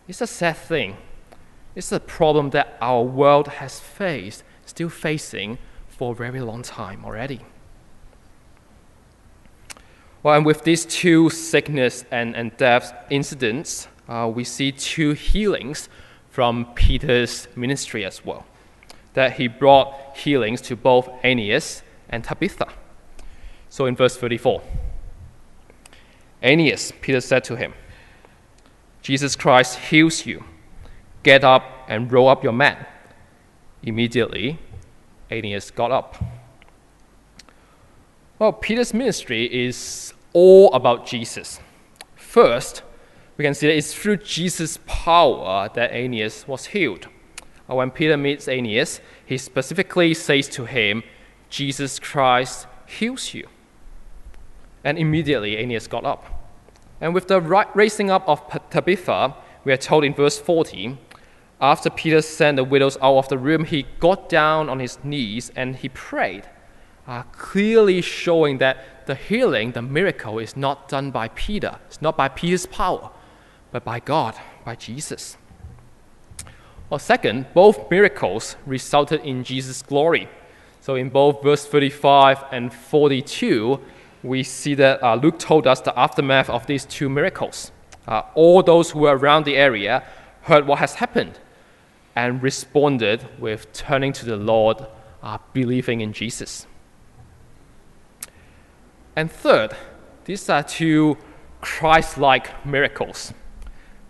It's 0.07 0.21
a 0.21 0.27
sad 0.27 0.57
thing. 0.57 0.97
It's 1.75 1.91
a 1.91 1.99
problem 1.99 2.49
that 2.51 2.77
our 2.81 3.03
world 3.03 3.47
has 3.47 3.79
faced, 3.79 4.43
still 4.65 4.89
facing 4.89 5.57
for 5.87 6.11
a 6.11 6.15
very 6.15 6.41
long 6.41 6.63
time 6.63 7.05
already. 7.05 7.41
Well, 10.23 10.35
and 10.35 10.45
with 10.45 10.63
these 10.63 10.85
two 10.85 11.29
sickness 11.29 12.03
and, 12.11 12.35
and 12.35 12.55
death 12.57 12.93
incidents, 13.09 13.87
uh, 14.09 14.29
we 14.33 14.43
see 14.43 14.71
two 14.71 15.13
healings 15.13 15.89
from 16.29 16.65
Peter's 16.75 17.47
ministry 17.55 18.03
as 18.03 18.25
well. 18.25 18.45
That 19.17 19.33
he 19.37 19.47
brought 19.47 20.15
healings 20.15 20.61
to 20.61 20.75
both 20.75 21.09
Aeneas 21.23 21.81
and 22.07 22.23
Tabitha. 22.23 22.67
So 23.67 23.87
in 23.87 23.95
verse 23.95 24.15
34, 24.15 24.61
Aeneas, 26.43 26.93
Peter 27.01 27.19
said 27.19 27.43
to 27.45 27.55
him, 27.55 27.73
Jesus 29.01 29.35
Christ 29.35 29.79
heals 29.79 30.27
you. 30.27 30.43
Get 31.23 31.43
up 31.43 31.63
and 31.87 32.11
roll 32.11 32.29
up 32.29 32.43
your 32.43 32.53
mat. 32.53 32.87
Immediately, 33.81 34.59
Aeneas 35.31 35.71
got 35.71 35.91
up. 35.91 36.23
Well, 38.37 38.53
Peter's 38.53 38.93
ministry 38.93 39.45
is 39.51 40.13
all 40.31 40.71
about 40.73 41.07
Jesus. 41.07 41.59
First, 42.15 42.83
we 43.35 43.43
can 43.43 43.55
see 43.55 43.65
that 43.65 43.77
it's 43.77 43.95
through 43.95 44.17
Jesus' 44.17 44.77
power 44.85 45.71
that 45.73 45.91
Aeneas 45.91 46.47
was 46.47 46.67
healed. 46.67 47.07
When 47.67 47.91
Peter 47.91 48.17
meets 48.17 48.47
Aeneas, 48.47 49.01
he 49.25 49.37
specifically 49.37 50.13
says 50.13 50.47
to 50.49 50.65
him, 50.65 51.03
Jesus 51.49 51.99
Christ 51.99 52.67
heals 52.85 53.33
you. 53.33 53.47
And 54.83 54.97
immediately 54.97 55.57
Aeneas 55.57 55.87
got 55.87 56.05
up. 56.05 56.25
And 57.01 57.13
with 57.13 57.27
the 57.27 57.41
raising 57.41 58.09
up 58.09 58.27
of 58.27 58.41
Tabitha, 58.69 59.35
we 59.65 59.73
are 59.73 59.77
told 59.77 60.05
in 60.05 60.13
verse 60.13 60.39
40 60.39 60.97
after 61.59 61.89
Peter 61.89 62.21
sent 62.21 62.57
the 62.57 62.63
widows 62.63 62.97
out 63.01 63.17
of 63.17 63.29
the 63.29 63.37
room, 63.37 63.65
he 63.65 63.87
got 63.99 64.29
down 64.29 64.69
on 64.69 64.79
his 64.79 65.03
knees 65.03 65.51
and 65.55 65.75
he 65.75 65.89
prayed, 65.89 66.43
uh, 67.07 67.23
clearly 67.31 68.01
showing 68.01 68.59
that 68.59 69.07
the 69.07 69.15
healing, 69.15 69.71
the 69.71 69.81
miracle, 69.81 70.37
is 70.37 70.55
not 70.55 70.87
done 70.87 71.09
by 71.09 71.29
Peter. 71.29 71.79
It's 71.87 72.01
not 72.01 72.15
by 72.15 72.27
Peter's 72.27 72.67
power, 72.67 73.09
but 73.71 73.83
by 73.83 73.99
God, 73.99 74.35
by 74.63 74.75
Jesus. 74.75 75.37
Well, 76.89 76.99
second, 76.99 77.47
both 77.53 77.91
miracles 77.91 78.55
resulted 78.65 79.21
in 79.21 79.43
Jesus' 79.43 79.81
glory. 79.81 80.29
So 80.79 80.95
in 80.95 81.09
both 81.09 81.43
verse 81.43 81.65
35 81.65 82.45
and 82.51 82.73
42, 82.73 83.81
we 84.23 84.43
see 84.43 84.73
that 84.75 85.03
uh, 85.03 85.15
Luke 85.15 85.37
told 85.37 85.67
us 85.67 85.81
the 85.81 85.97
aftermath 85.99 86.49
of 86.49 86.65
these 86.65 86.85
two 86.85 87.09
miracles. 87.09 87.71
Uh, 88.07 88.21
all 88.35 88.63
those 88.63 88.91
who 88.91 88.99
were 88.99 89.17
around 89.17 89.43
the 89.43 89.57
area 89.57 90.03
heard 90.43 90.65
what 90.65 90.79
has 90.79 90.95
happened 90.95 91.39
and 92.15 92.41
responded 92.41 93.27
with 93.37 93.71
turning 93.73 94.13
to 94.13 94.25
the 94.25 94.37
Lord, 94.37 94.87
uh, 95.21 95.37
believing 95.51 95.99
in 95.99 96.13
Jesus. 96.13 96.65
And 99.15 99.29
third, 99.29 99.75
these 100.25 100.49
are 100.49 100.63
two 100.63 101.17
Christ 101.59 102.17
like 102.17 102.65
miracles. 102.65 103.33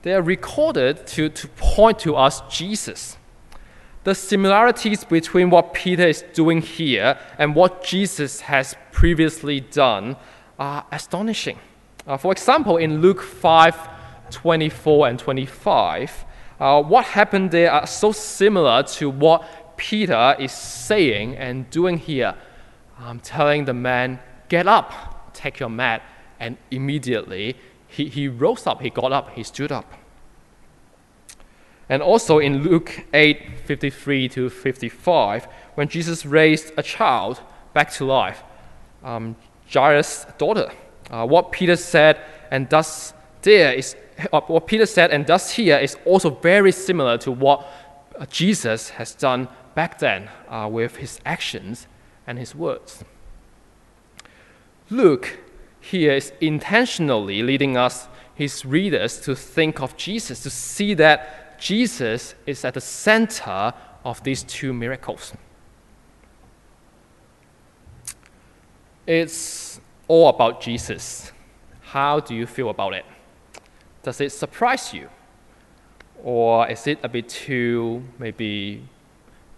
They 0.04 0.13
are 0.13 0.22
recorded 0.22 1.08
to, 1.08 1.30
to 1.30 1.48
point 1.50 2.00
to 2.00 2.16
us 2.16 2.42
Jesus. 2.50 3.18
The 4.04 4.16
similarities 4.16 5.04
between 5.04 5.50
what 5.50 5.74
Peter 5.74 6.08
is 6.08 6.24
doing 6.34 6.62
here 6.62 7.20
and 7.38 7.56
what 7.56 7.84
Jesus 7.84 8.42
has 8.42 8.75
previously 8.92 9.60
done 9.60 10.16
are 10.58 10.86
astonishing. 10.92 11.60
Uh, 12.06 12.16
for 12.18 12.32
example, 12.32 12.77
in 12.77 13.01
Luke 13.01 13.22
5 13.22 13.89
24 14.30 15.08
and 15.08 15.20
25, 15.20 16.25
uh, 16.60 16.84
what 16.84 17.06
happened 17.06 17.51
there 17.51 17.72
are 17.72 17.88
so 17.88 18.12
similar 18.12 18.84
to 18.84 19.10
what 19.10 19.77
Peter 19.77 20.36
is 20.39 20.51
saying 20.51 21.38
and 21.38 21.70
doing 21.70 21.98
here. 21.98 22.36
I'm 23.00 23.20
telling 23.20 23.66
the 23.66 23.74
man, 23.74 24.20
Get 24.50 24.68
up, 24.68 25.34
take 25.34 25.60
your 25.60 25.70
mat. 25.70 26.01
And 26.39 26.56
immediately 26.70 27.58
he, 27.88 28.08
he 28.10 28.27
rose 28.27 28.67
up, 28.67 28.82
he 28.82 28.89
got 28.89 29.12
up, 29.12 29.32
he 29.32 29.44
stood 29.44 29.72
up. 29.72 29.91
And 31.89 32.01
also 32.01 32.39
in 32.39 32.63
Luke 32.63 33.06
8 33.13 33.60
53 33.65 34.29
to 34.29 34.50
55, 34.50 35.48
when 35.75 35.88
Jesus 35.88 36.25
raised 36.25 36.74
a 36.77 36.84
child 36.84 37.41
back 37.74 37.91
to 37.94 38.06
life, 38.06 38.44
um, 39.03 39.36
Jairus' 39.72 40.25
daughter, 40.38 40.72
uh, 41.10 41.25
what 41.25 41.51
Peter 41.51 41.75
said 41.75 42.20
and 42.51 42.67
does 42.67 43.13
there 43.41 43.74
is 43.74 43.96
uh, 44.34 44.41
what 44.41 44.67
Peter 44.67 44.86
said 44.86 45.12
and 45.12 45.25
does 45.25 45.51
here 45.51 45.77
is 45.77 45.96
also 46.06 46.29
very 46.29 46.72
similar 46.72 47.17
to 47.20 47.32
what 47.32 47.65
uh, 48.17 48.25
Jesus 48.25 48.89
has 48.89 49.13
done 49.13 49.48
back 49.75 50.00
then 50.00 50.29
uh, 50.50 50.67
with 50.70 50.98
his 50.98 51.20
actions 51.25 51.88
and 52.25 52.39
his 52.39 52.56
words. 52.56 53.03
Luke 54.89 55.38
here 55.80 56.14
is 56.14 56.34
intentionally 56.42 57.42
leading 57.44 57.78
us, 57.78 58.08
his 58.36 58.66
readers, 58.66 59.20
to 59.22 59.36
think 59.36 59.82
of 59.82 59.96
Jesus, 59.98 60.42
to 60.44 60.50
see 60.50 60.94
that 60.96 61.60
Jesus 61.60 62.36
is 62.46 62.64
at 62.66 62.74
the 62.74 62.82
center 62.82 63.74
of 64.04 64.24
these 64.24 64.44
two 64.44 64.74
miracles. 64.74 65.34
It's 69.06 69.80
all 70.08 70.30
about 70.30 70.62
Jesus. 70.62 71.32
How 71.82 72.20
do 72.20 72.36
you 72.36 72.46
feel 72.46 72.70
about 72.70 72.94
it? 72.94 73.06
Does 74.04 74.22
it 74.22 74.32
surprise 74.32 74.94
you? 74.94 75.10
Or 76.24 76.68
is 76.68 76.88
it 76.88 77.00
a 77.04 77.10
bit 77.10 77.30
too, 77.30 78.04
maybe, 78.20 78.84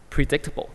predictable? 0.09 0.69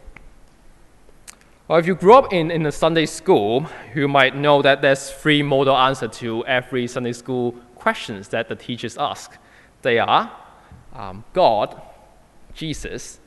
Or 1.67 1.79
if 1.79 1.87
you 1.87 1.95
grew 1.95 2.15
up 2.15 2.33
in, 2.33 2.51
in 2.51 2.67
a 2.67 2.73
Sunday 2.73 3.07
school, 3.07 3.67
you 3.95 4.07
might 4.07 4.37
know 4.37 4.61
that 4.61 4.83
there's 4.83 5.11
three 5.11 5.43
modal 5.43 5.77
answers 5.77 6.17
to 6.19 6.45
every 6.47 6.87
Sunday 6.87 7.15
school 7.15 7.53
questions 7.75 8.29
that 8.29 8.49
the 8.49 8.55
teachers 8.55 8.99
ask. 8.99 9.39
They 9.81 9.99
are 9.99 10.31
um, 10.93 11.25
God, 11.33 11.81
Jesus, 12.53 13.19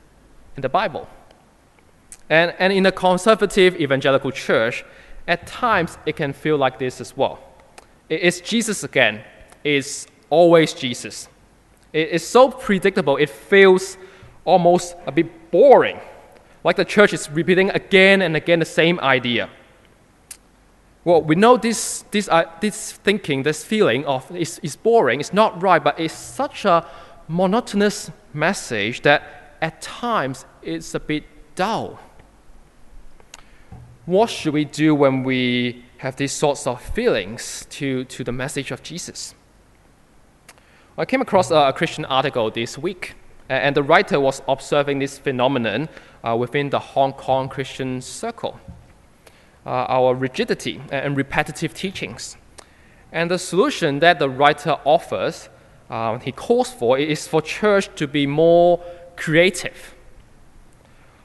and 0.54 0.62
the 0.62 0.68
Bible. 0.68 1.08
And, 2.30 2.54
and 2.60 2.72
in 2.72 2.86
a 2.86 2.92
conservative 2.92 3.80
evangelical 3.80 4.30
church, 4.30 4.84
at 5.26 5.46
times 5.46 5.98
it 6.06 6.14
can 6.14 6.32
feel 6.32 6.56
like 6.56 6.78
this 6.78 7.00
as 7.00 7.16
well. 7.16 7.40
It's 8.08 8.40
Jesus 8.40 8.84
again. 8.84 9.22
It's 9.64 10.06
always 10.30 10.72
Jesus. 10.72 11.28
It's 11.92 12.24
so 12.24 12.50
predictable, 12.50 13.16
it 13.16 13.30
feels 13.30 13.96
almost 14.44 14.94
a 15.06 15.12
bit 15.12 15.50
boring, 15.50 15.98
like 16.64 16.76
the 16.76 16.84
church 16.84 17.12
is 17.12 17.30
repeating 17.30 17.70
again 17.70 18.22
and 18.22 18.36
again 18.36 18.58
the 18.58 18.64
same 18.64 18.98
idea. 19.00 19.48
Well, 21.04 21.22
we 21.22 21.36
know 21.36 21.56
this, 21.56 22.04
this, 22.10 22.28
uh, 22.28 22.44
this 22.60 22.92
thinking, 22.92 23.42
this 23.42 23.64
feeling 23.64 24.04
of 24.04 24.30
is, 24.36 24.76
boring, 24.76 25.20
it's 25.20 25.32
not 25.32 25.62
right, 25.62 25.82
but 25.82 25.98
it's 25.98 26.14
such 26.14 26.64
a 26.64 26.86
monotonous 27.28 28.10
message 28.34 29.02
that 29.02 29.56
at 29.62 29.80
times 29.80 30.44
it's 30.62 30.94
a 30.94 31.00
bit 31.00 31.24
dull. 31.54 31.98
What 34.06 34.30
should 34.30 34.54
we 34.54 34.64
do 34.64 34.94
when 34.94 35.22
we 35.22 35.84
have 35.98 36.16
these 36.16 36.32
sorts 36.32 36.66
of 36.66 36.82
feelings 36.82 37.66
to, 37.70 38.04
to 38.04 38.24
the 38.24 38.32
message 38.32 38.70
of 38.70 38.82
Jesus? 38.82 39.34
I 40.96 41.04
came 41.04 41.20
across 41.20 41.50
a 41.50 41.72
Christian 41.74 42.04
article 42.06 42.50
this 42.50 42.76
week, 42.76 43.14
and 43.48 43.76
the 43.76 43.82
writer 43.82 44.20
was 44.20 44.42
observing 44.48 44.98
this 44.98 45.18
phenomenon 45.18 45.88
uh, 46.22 46.36
within 46.36 46.70
the 46.70 46.78
Hong 46.78 47.12
Kong 47.12 47.48
Christian 47.48 48.00
circle 48.00 48.60
uh, 49.66 49.86
our 49.88 50.14
rigidity 50.14 50.80
and 50.90 51.16
repetitive 51.16 51.74
teachings. 51.74 52.36
And 53.12 53.30
the 53.30 53.38
solution 53.38 54.00
that 54.00 54.18
the 54.18 54.28
writer 54.28 54.78
offers 54.84 55.48
uh, 55.90 56.18
he 56.18 56.32
calls 56.32 56.70
for 56.70 56.98
is 56.98 57.26
for 57.26 57.40
church 57.40 57.88
to 57.96 58.06
be 58.06 58.26
more 58.26 58.82
creative. 59.16 59.94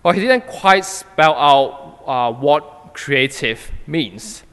Well, 0.01 0.13
he 0.13 0.21
didn't 0.21 0.47
quite 0.47 0.85
spell 0.85 1.33
out 1.35 2.03
uh, 2.05 2.31
what 2.31 2.93
creative 2.93 3.71
means. 3.87 4.43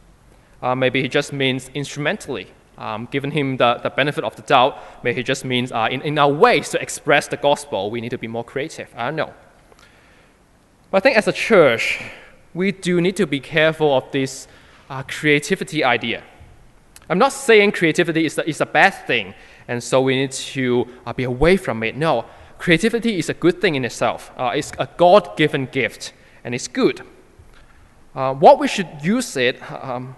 Uh, 0.62 0.75
maybe 0.75 1.03
he 1.03 1.09
just 1.09 1.33
means 1.33 1.71
instrumentally. 1.75 2.49
Um, 2.81 3.07
given 3.11 3.31
him 3.31 3.59
the, 3.59 3.75
the 3.83 3.91
benefit 3.91 4.25
of 4.25 4.35
the 4.37 4.43
doubt, 4.43 4.79
maybe 5.05 5.17
he 5.17 5.23
just 5.23 5.45
means 5.45 5.71
uh, 5.71 5.89
in, 5.91 6.01
in 6.01 6.19
our 6.19 6.33
ways 6.33 6.71
to 6.71 6.81
express 6.81 7.29
the 7.29 7.37
gospel, 7.37 7.91
we 7.91 8.01
need 8.01 8.09
to 8.09 8.19
be 8.19 8.27
more 8.27 8.43
creative. 8.43 8.89
I 8.97 9.05
don't 9.05 9.17
know. 9.17 9.35
But 10.91 10.97
I 10.97 11.01
think 11.01 11.19
as 11.19 11.29
a 11.29 11.33
church, 11.33 12.03
we 12.55 12.73
do 12.73 13.01
need 13.03 13.17
to 13.17 13.27
be 13.27 13.39
careful 13.39 13.95
of 13.95 14.11
this 14.13 14.49
uh, 14.89 15.03
creativity 15.03 15.85
idea. 15.85 16.23
I'm 17.11 17.19
not 17.19 17.33
saying 17.33 17.73
creativity 17.73 18.25
is 18.25 18.39
a, 18.39 18.49
is 18.49 18.63
a 18.63 18.67
bad 18.67 18.95
thing, 19.07 19.35
and 19.69 19.83
so 19.83 20.01
we 20.01 20.17
need 20.17 20.33
to 20.33 20.89
uh, 21.05 21.13
be 21.13 21.25
away 21.25 21.59
from 21.59 21.83
it. 21.83 21.97
No, 21.97 22.25
creativity 22.57 23.19
is 23.19 23.29
a 23.29 23.35
good 23.35 23.61
thing 23.61 23.75
in 23.75 23.85
itself. 23.85 24.33
Uh, 24.39 24.53
it's 24.55 24.73
a 24.79 24.89
God 24.97 25.37
given 25.37 25.67
gift, 25.67 26.15
and 26.45 26.55
it's 26.55 26.67
good. 26.67 27.03
Uh, 28.15 28.33
what 28.33 28.59
we 28.59 28.67
should 28.67 28.89
use 29.03 29.37
it, 29.37 29.61
um, 29.71 30.17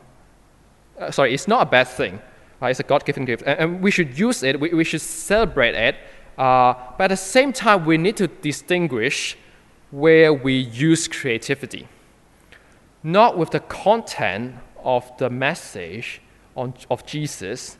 uh, 0.98 1.10
sorry, 1.10 1.34
it's 1.34 1.48
not 1.48 1.62
a 1.66 1.70
bad 1.70 1.88
thing. 1.88 2.20
Uh, 2.62 2.66
it's 2.66 2.78
a 2.78 2.84
God 2.84 3.04
given 3.04 3.24
gift, 3.24 3.42
and, 3.44 3.58
and, 3.58 3.82
we 3.82 3.90
should 3.90 4.16
use 4.16 4.44
it, 4.44 4.60
we, 4.60 4.68
we 4.70 4.84
should 4.84 5.00
celebrate 5.00 5.74
it, 5.74 5.96
uh, 6.38 6.74
but 6.96 7.04
at 7.04 7.10
the 7.10 7.16
same 7.16 7.52
time, 7.52 7.84
we 7.84 7.98
need 7.98 8.16
to 8.16 8.28
distinguish 8.28 9.36
where 9.90 10.32
we 10.32 10.54
use 10.54 11.08
creativity. 11.08 11.88
Not 13.02 13.36
with 13.36 13.50
the 13.50 13.60
content 13.60 14.54
of 14.84 15.10
the 15.18 15.28
message 15.28 16.22
on, 16.56 16.74
of 16.88 17.04
Jesus, 17.04 17.78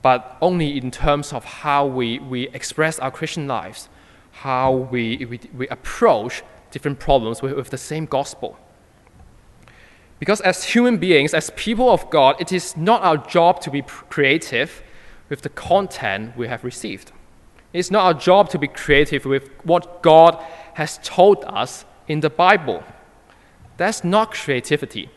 but 0.00 0.38
only 0.40 0.78
in 0.78 0.90
terms 0.90 1.32
of 1.32 1.44
how 1.44 1.86
we, 1.86 2.18
we 2.18 2.48
express 2.48 2.98
our 2.98 3.10
Christian 3.10 3.46
lives, 3.46 3.88
how 4.32 4.72
we, 4.72 5.24
we, 5.26 5.40
we 5.56 5.68
approach 5.68 6.42
different 6.70 6.98
problems 6.98 7.42
with, 7.42 7.52
with 7.52 7.70
the 7.70 7.78
same 7.78 8.06
gospel. 8.06 8.58
Because 10.24 10.40
as 10.40 10.64
human 10.64 10.96
beings, 10.96 11.34
as 11.34 11.50
people 11.50 11.90
of 11.90 12.08
God, 12.08 12.36
it 12.40 12.50
is 12.50 12.78
not 12.78 13.02
our 13.02 13.18
job 13.18 13.60
to 13.60 13.70
be 13.70 13.82
creative 13.82 14.82
with 15.28 15.42
the 15.42 15.50
content 15.50 16.34
we 16.34 16.48
have 16.48 16.64
received. 16.64 17.12
It's 17.74 17.90
not 17.90 18.06
our 18.06 18.14
job 18.14 18.48
to 18.48 18.58
be 18.58 18.66
creative 18.66 19.26
with 19.26 19.50
what 19.64 20.02
God 20.02 20.42
has 20.80 20.98
told 21.02 21.44
us 21.44 21.84
in 22.08 22.20
the 22.20 22.30
Bible. 22.30 22.82
That's 23.76 24.02
not 24.02 24.32
creativity. 24.32 25.10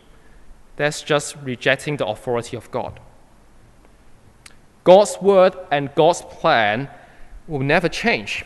That's 0.76 1.02
just 1.02 1.38
rejecting 1.38 1.96
the 1.96 2.06
authority 2.06 2.58
of 2.58 2.70
God. 2.70 3.00
God's 4.84 5.22
word 5.22 5.56
and 5.72 5.90
God's 5.96 6.24
plan 6.24 6.90
will 7.48 7.62
never 7.62 7.88
change. 7.88 8.44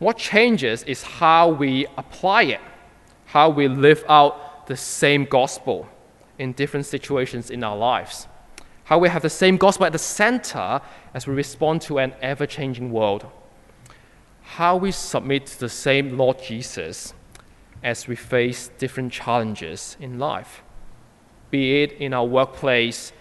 What 0.00 0.16
changes 0.18 0.82
is 0.82 1.04
how 1.04 1.50
we 1.50 1.86
apply 1.96 2.42
it, 2.46 2.60
how 3.26 3.48
we 3.48 3.68
live 3.68 4.04
out 4.08 4.48
the 4.66 4.76
same 4.76 5.24
gospel 5.24 5.88
in 6.38 6.52
different 6.52 6.86
situations 6.86 7.50
in 7.50 7.62
our 7.62 7.76
lives, 7.76 8.26
how 8.84 8.98
we 8.98 9.08
have 9.08 9.22
the 9.22 9.30
same 9.30 9.56
gospel 9.56 9.86
at 9.86 9.92
the 9.92 9.98
center 9.98 10.80
as 11.14 11.26
we 11.26 11.34
respond 11.34 11.80
to 11.82 11.98
an 11.98 12.14
ever 12.20 12.46
changing 12.46 12.90
world, 12.90 13.26
how 14.42 14.76
we 14.76 14.90
submit 14.90 15.46
to 15.46 15.60
the 15.60 15.68
same 15.68 16.16
Lord 16.16 16.42
Jesus 16.42 17.14
as 17.82 18.06
we 18.06 18.16
face 18.16 18.70
different 18.78 19.12
challenges 19.12 19.96
in 20.00 20.18
life, 20.18 20.62
be 21.50 21.82
it 21.82 21.92
in 21.92 22.14
our 22.14 22.24
workplace 22.24 23.12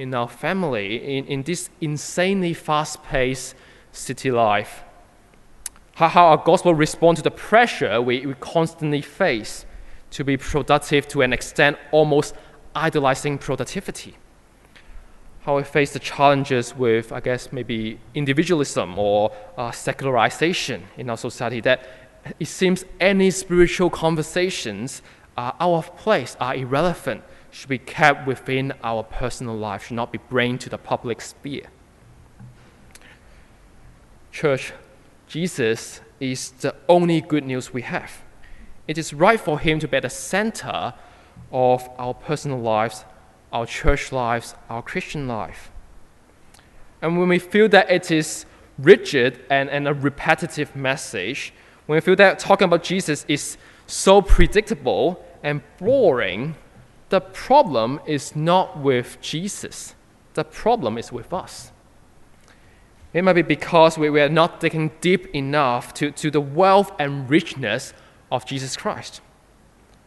in 0.00 0.14
our 0.14 0.28
family, 0.28 1.18
in, 1.18 1.26
in 1.26 1.42
this 1.42 1.68
insanely 1.80 2.54
fast 2.54 3.02
paced 3.04 3.54
city 3.92 4.30
life. 4.30 4.82
How, 5.94 6.08
how 6.08 6.26
our 6.28 6.38
gospel 6.38 6.74
responds 6.74 7.20
to 7.20 7.22
the 7.22 7.30
pressure 7.30 8.00
we, 8.00 8.24
we 8.24 8.34
constantly 8.34 9.02
face 9.02 9.66
to 10.10 10.24
be 10.24 10.36
productive 10.36 11.06
to 11.08 11.22
an 11.22 11.32
extent 11.32 11.76
almost 11.92 12.34
idolizing 12.74 13.38
productivity. 13.38 14.16
How 15.42 15.56
we 15.56 15.64
face 15.64 15.92
the 15.92 15.98
challenges 15.98 16.76
with, 16.76 17.12
I 17.12 17.20
guess, 17.20 17.52
maybe 17.52 17.98
individualism 18.14 18.98
or 18.98 19.32
uh, 19.56 19.70
secularization 19.70 20.84
in 20.96 21.08
our 21.08 21.16
society 21.16 21.60
that 21.62 21.88
it 22.38 22.46
seems 22.46 22.84
any 23.00 23.30
spiritual 23.30 23.88
conversations 23.88 25.00
are 25.36 25.56
out 25.58 25.74
of 25.74 25.96
place, 25.96 26.36
are 26.40 26.54
irrelevant 26.54 27.22
should 27.50 27.68
be 27.68 27.78
kept 27.78 28.26
within 28.26 28.72
our 28.82 29.02
personal 29.02 29.56
life, 29.56 29.86
should 29.86 29.96
not 29.96 30.12
be 30.12 30.18
brought 30.18 30.60
to 30.60 30.68
the 30.68 30.78
public 30.78 31.20
sphere. 31.20 31.66
Church, 34.30 34.72
Jesus 35.26 36.00
is 36.20 36.50
the 36.50 36.74
only 36.88 37.20
good 37.20 37.44
news 37.44 37.72
we 37.72 37.82
have. 37.82 38.22
It 38.90 38.98
is 38.98 39.14
right 39.14 39.38
for 39.38 39.60
Him 39.60 39.78
to 39.78 39.86
be 39.86 39.98
at 39.98 40.02
the 40.02 40.10
center 40.10 40.94
of 41.52 41.88
our 41.96 42.12
personal 42.12 42.58
lives, 42.58 43.04
our 43.52 43.64
church 43.64 44.10
lives, 44.10 44.56
our 44.68 44.82
Christian 44.82 45.28
life. 45.28 45.70
And 47.00 47.16
when 47.16 47.28
we 47.28 47.38
feel 47.38 47.68
that 47.68 47.88
it 47.88 48.10
is 48.10 48.46
rigid 48.78 49.44
and, 49.48 49.70
and 49.70 49.86
a 49.86 49.94
repetitive 49.94 50.74
message, 50.74 51.52
when 51.86 51.98
we 51.98 52.00
feel 52.00 52.16
that 52.16 52.40
talking 52.40 52.64
about 52.64 52.82
Jesus 52.82 53.24
is 53.28 53.56
so 53.86 54.20
predictable 54.20 55.24
and 55.44 55.62
boring, 55.78 56.56
the 57.10 57.20
problem 57.20 58.00
is 58.06 58.34
not 58.34 58.76
with 58.76 59.18
Jesus, 59.20 59.94
the 60.34 60.42
problem 60.42 60.98
is 60.98 61.12
with 61.12 61.32
us. 61.32 61.70
It 63.12 63.22
might 63.22 63.34
be 63.34 63.42
because 63.42 63.96
we, 63.96 64.10
we 64.10 64.20
are 64.20 64.28
not 64.28 64.58
digging 64.58 64.90
deep 65.00 65.32
enough 65.32 65.94
to, 65.94 66.10
to 66.10 66.28
the 66.32 66.40
wealth 66.40 66.90
and 66.98 67.30
richness 67.30 67.94
of 68.30 68.46
Jesus 68.46 68.76
Christ. 68.76 69.20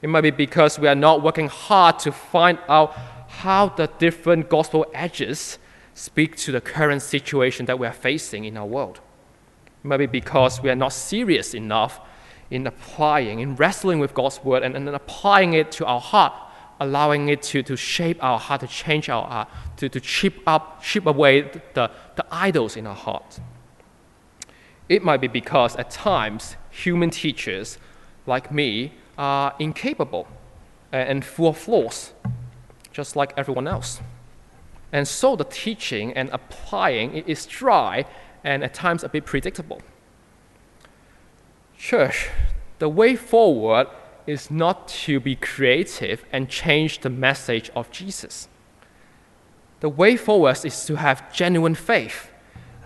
It 0.01 0.09
might 0.09 0.21
be 0.21 0.31
because 0.31 0.77
we 0.77 0.87
are 0.87 0.95
not 0.95 1.21
working 1.21 1.47
hard 1.47 1.99
to 1.99 2.11
find 2.11 2.59
out 2.67 2.93
how 3.27 3.69
the 3.69 3.87
different 3.99 4.49
gospel 4.49 4.85
edges 4.93 5.57
speak 5.93 6.35
to 6.37 6.51
the 6.51 6.61
current 6.61 7.01
situation 7.01 7.65
that 7.67 7.79
we 7.79 7.87
are 7.87 7.93
facing 7.93 8.45
in 8.45 8.57
our 8.57 8.65
world. 8.65 8.99
It 9.83 9.87
might 9.87 9.97
be 9.97 10.05
because 10.05 10.61
we 10.61 10.69
are 10.69 10.75
not 10.75 10.93
serious 10.93 11.53
enough 11.53 11.99
in 12.49 12.67
applying, 12.67 13.39
in 13.39 13.55
wrestling 13.55 13.99
with 13.99 14.13
God's 14.13 14.43
word 14.43 14.63
and, 14.63 14.75
and 14.75 14.89
applying 14.89 15.53
it 15.53 15.71
to 15.73 15.85
our 15.85 16.01
heart 16.01 16.33
allowing 16.79 17.29
it 17.29 17.41
to, 17.41 17.63
to 17.63 17.75
shape 17.75 18.21
our 18.23 18.39
heart, 18.39 18.61
to 18.61 18.67
change 18.67 19.09
our 19.09 19.25
heart, 19.27 19.47
to, 19.77 19.89
to 19.89 19.99
chip, 19.99 20.35
up, 20.45 20.83
chip 20.83 21.05
away 21.05 21.41
the, 21.73 21.89
the 22.15 22.25
idols 22.31 22.75
in 22.75 22.85
our 22.85 22.95
heart. 22.95 23.39
It 24.89 25.03
might 25.03 25.21
be 25.21 25.27
because 25.27 25.75
at 25.77 25.89
times 25.89 26.55
human 26.69 27.09
teachers 27.09 27.77
like 28.25 28.51
me 28.51 28.93
are 29.17 29.53
incapable 29.59 30.27
and 30.91 31.23
full 31.25 31.49
of 31.49 31.57
flaws, 31.57 32.13
just 32.91 33.15
like 33.15 33.33
everyone 33.35 33.67
else. 33.67 33.99
And 34.91 35.07
so 35.07 35.35
the 35.35 35.43
teaching 35.43 36.13
and 36.13 36.29
applying 36.31 37.13
is 37.15 37.45
dry 37.45 38.05
and 38.43 38.63
at 38.63 38.73
times 38.73 39.03
a 39.03 39.09
bit 39.09 39.25
predictable. 39.25 39.81
Church, 41.77 42.29
the 42.79 42.89
way 42.89 43.15
forward 43.15 43.87
is 44.27 44.51
not 44.51 44.87
to 44.87 45.19
be 45.19 45.35
creative 45.35 46.23
and 46.31 46.47
change 46.47 46.99
the 46.99 47.09
message 47.09 47.69
of 47.75 47.91
Jesus. 47.91 48.47
The 49.79 49.89
way 49.89 50.15
forward 50.15 50.63
is 50.63 50.85
to 50.85 50.95
have 50.95 51.33
genuine 51.33 51.75
faith. 51.75 52.29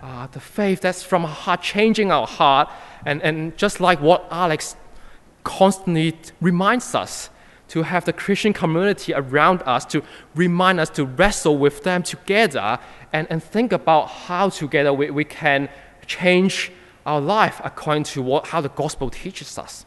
Uh, 0.02 0.26
the 0.28 0.40
faith 0.40 0.80
that's 0.80 1.02
from 1.02 1.24
our 1.24 1.30
heart, 1.30 1.62
changing 1.62 2.10
our 2.10 2.26
heart, 2.26 2.70
and, 3.04 3.22
and 3.22 3.56
just 3.56 3.80
like 3.80 4.00
what 4.00 4.26
Alex 4.30 4.76
constantly 5.48 6.16
reminds 6.40 6.94
us, 6.94 7.30
to 7.68 7.82
have 7.82 8.06
the 8.06 8.14
Christian 8.14 8.54
community 8.54 9.12
around 9.12 9.62
us 9.66 9.84
to 9.84 10.02
remind 10.34 10.80
us 10.80 10.88
to 10.88 11.04
wrestle 11.04 11.58
with 11.58 11.82
them 11.82 12.02
together 12.02 12.78
and, 13.12 13.26
and 13.28 13.42
think 13.42 13.72
about 13.72 14.06
how 14.06 14.48
together 14.48 14.90
we, 14.90 15.10
we 15.10 15.24
can 15.24 15.68
change 16.06 16.72
our 17.04 17.20
life 17.20 17.60
according 17.62 18.04
to 18.04 18.22
what, 18.22 18.46
how 18.46 18.62
the 18.62 18.70
gospel 18.70 19.10
teaches 19.10 19.58
us 19.58 19.84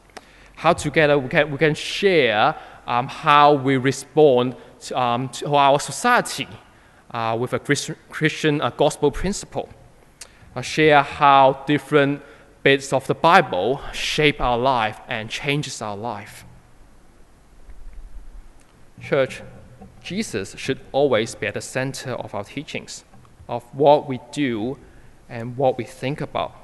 how 0.61 0.73
together 0.73 1.17
we 1.17 1.27
can, 1.27 1.49
we 1.49 1.57
can 1.57 1.73
share 1.73 2.55
um, 2.85 3.07
how 3.07 3.51
we 3.53 3.77
respond 3.77 4.55
to, 4.79 4.99
um, 4.99 5.27
to 5.29 5.55
our 5.55 5.79
society 5.79 6.47
uh, 7.09 7.35
with 7.39 7.53
a 7.53 7.59
Christian, 7.59 7.95
Christian 8.09 8.61
uh, 8.61 8.69
gospel 8.69 9.09
principle. 9.09 9.67
Uh, 10.55 10.61
share 10.61 11.01
how 11.01 11.63
different 11.65 12.21
bits 12.63 12.93
of 12.93 13.07
the 13.07 13.15
Bible 13.15 13.81
shape 13.91 14.39
our 14.39 14.57
life 14.57 14.99
and 15.07 15.29
changes 15.29 15.81
our 15.81 15.97
life. 15.97 16.45
Church, 19.01 19.41
Jesus 20.03 20.55
should 20.57 20.79
always 20.91 21.35
be 21.35 21.47
at 21.47 21.55
the 21.55 21.61
center 21.61 22.11
of 22.11 22.35
our 22.35 22.43
teachings, 22.43 23.03
of 23.47 23.63
what 23.73 24.07
we 24.07 24.19
do 24.31 24.77
and 25.27 25.57
what 25.57 25.77
we 25.77 25.83
think 25.83 26.21
about. 26.21 26.55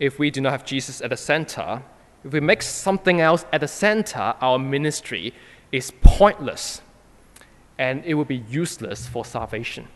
If 0.00 0.18
we 0.18 0.30
do 0.30 0.40
not 0.40 0.52
have 0.52 0.64
Jesus 0.64 1.00
at 1.00 1.10
the 1.10 1.16
center, 1.16 1.82
if 2.24 2.32
we 2.32 2.40
make 2.40 2.62
something 2.62 3.20
else 3.20 3.44
at 3.52 3.60
the 3.60 3.68
center, 3.68 4.34
our 4.40 4.58
ministry 4.58 5.32
is 5.70 5.92
pointless 6.00 6.80
and 7.78 8.04
it 8.04 8.14
will 8.14 8.24
be 8.24 8.44
useless 8.48 9.06
for 9.06 9.24
salvation. 9.24 9.86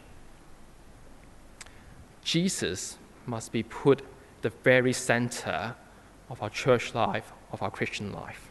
Jesus 2.22 2.98
must 3.26 3.50
be 3.50 3.64
put 3.64 4.02
the 4.42 4.52
very 4.62 4.92
center 4.92 5.74
of 6.28 6.42
our 6.42 6.50
church 6.50 6.94
life, 6.94 7.32
of 7.52 7.62
our 7.62 7.70
Christian 7.70 8.12
life. 8.12 8.50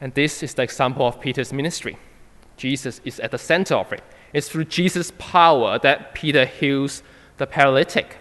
And 0.00 0.14
this 0.14 0.42
is 0.42 0.54
the 0.54 0.62
example 0.62 1.06
of 1.06 1.20
Peter's 1.20 1.52
ministry. 1.52 1.96
Jesus 2.56 3.00
is 3.04 3.20
at 3.20 3.30
the 3.30 3.38
center 3.38 3.74
of 3.74 3.92
it. 3.92 4.02
It's 4.32 4.48
through 4.48 4.66
Jesus' 4.66 5.12
power 5.18 5.78
that 5.80 6.14
Peter 6.14 6.44
heals 6.46 7.02
the 7.36 7.46
paralytic. 7.46 8.16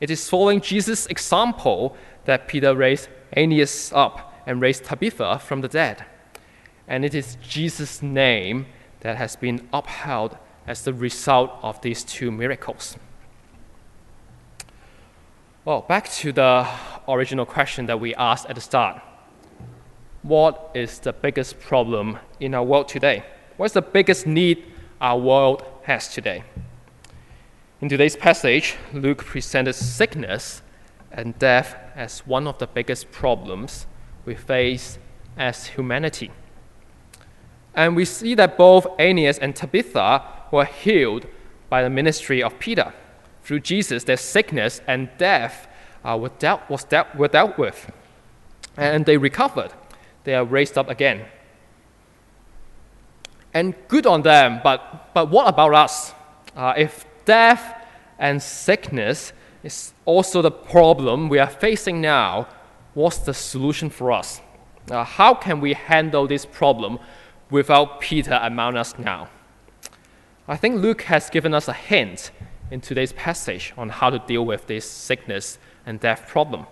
It 0.00 0.10
is 0.10 0.28
following 0.28 0.60
Jesus' 0.60 1.06
example 1.06 1.96
that 2.24 2.48
Peter 2.48 2.74
raised 2.74 3.08
Aeneas 3.36 3.92
up 3.94 4.34
and 4.46 4.60
raised 4.60 4.84
Tabitha 4.84 5.38
from 5.38 5.60
the 5.60 5.68
dead. 5.68 6.04
And 6.86 7.04
it 7.04 7.14
is 7.14 7.38
Jesus' 7.42 8.02
name 8.02 8.66
that 9.00 9.16
has 9.16 9.36
been 9.36 9.68
upheld 9.72 10.36
as 10.66 10.82
the 10.82 10.92
result 10.92 11.50
of 11.62 11.80
these 11.80 12.04
two 12.04 12.30
miracles. 12.30 12.96
Well, 15.66 15.80
back 15.80 16.10
to 16.16 16.30
the 16.30 16.68
original 17.08 17.46
question 17.46 17.86
that 17.86 17.98
we 17.98 18.14
asked 18.16 18.44
at 18.50 18.54
the 18.54 18.60
start. 18.60 19.00
What 20.20 20.70
is 20.74 20.98
the 20.98 21.14
biggest 21.14 21.58
problem 21.58 22.18
in 22.38 22.52
our 22.52 22.62
world 22.62 22.86
today? 22.86 23.24
What's 23.56 23.72
the 23.72 23.80
biggest 23.80 24.26
need 24.26 24.62
our 25.00 25.18
world 25.18 25.64
has 25.84 26.08
today? 26.08 26.44
In 27.80 27.88
today's 27.88 28.14
passage, 28.14 28.76
Luke 28.92 29.24
presented 29.24 29.72
sickness 29.72 30.60
and 31.10 31.38
death 31.38 31.76
as 31.96 32.26
one 32.26 32.46
of 32.46 32.58
the 32.58 32.66
biggest 32.66 33.10
problems 33.10 33.86
we 34.26 34.34
face 34.34 34.98
as 35.38 35.68
humanity. 35.68 36.30
And 37.74 37.96
we 37.96 38.04
see 38.04 38.34
that 38.34 38.58
both 38.58 38.86
Aeneas 38.98 39.38
and 39.38 39.56
Tabitha 39.56 40.24
were 40.52 40.66
healed 40.66 41.26
by 41.70 41.82
the 41.82 41.88
ministry 41.88 42.42
of 42.42 42.58
Peter 42.58 42.92
through 43.44 43.60
Jesus, 43.60 44.04
their 44.04 44.16
sickness 44.16 44.80
and 44.86 45.10
death 45.18 45.68
uh, 46.02 46.18
were, 46.20 46.30
dealt, 46.38 46.68
was 46.68 46.82
dealt, 46.84 47.14
were 47.14 47.28
dealt 47.28 47.58
with. 47.58 47.90
And 48.76 49.06
they 49.06 49.18
recovered. 49.18 49.72
They 50.24 50.34
are 50.34 50.44
raised 50.44 50.76
up 50.76 50.88
again. 50.88 51.26
And 53.52 53.74
good 53.86 54.06
on 54.06 54.22
them, 54.22 54.60
but, 54.64 55.14
but 55.14 55.30
what 55.30 55.46
about 55.46 55.74
us? 55.74 56.12
Uh, 56.56 56.72
if 56.76 57.04
death 57.24 57.86
and 58.18 58.42
sickness 58.42 59.32
is 59.62 59.92
also 60.06 60.42
the 60.42 60.50
problem 60.50 61.28
we 61.28 61.38
are 61.38 61.50
facing 61.50 62.00
now, 62.00 62.48
what's 62.94 63.18
the 63.18 63.34
solution 63.34 63.90
for 63.90 64.10
us? 64.10 64.40
Uh, 64.90 65.04
how 65.04 65.34
can 65.34 65.60
we 65.60 65.74
handle 65.74 66.26
this 66.26 66.46
problem 66.46 66.98
without 67.50 68.00
Peter 68.00 68.38
among 68.42 68.76
us 68.76 68.98
now? 68.98 69.28
I 70.48 70.56
think 70.56 70.82
Luke 70.82 71.02
has 71.02 71.30
given 71.30 71.54
us 71.54 71.68
a 71.68 71.72
hint 71.72 72.30
in 72.70 72.80
today's 72.80 73.12
passage 73.12 73.72
on 73.76 73.88
how 73.88 74.10
to 74.10 74.18
deal 74.18 74.44
with 74.44 74.66
this 74.66 74.88
sickness 74.88 75.58
and 75.86 76.00
death 76.00 76.26
problem 76.26 76.66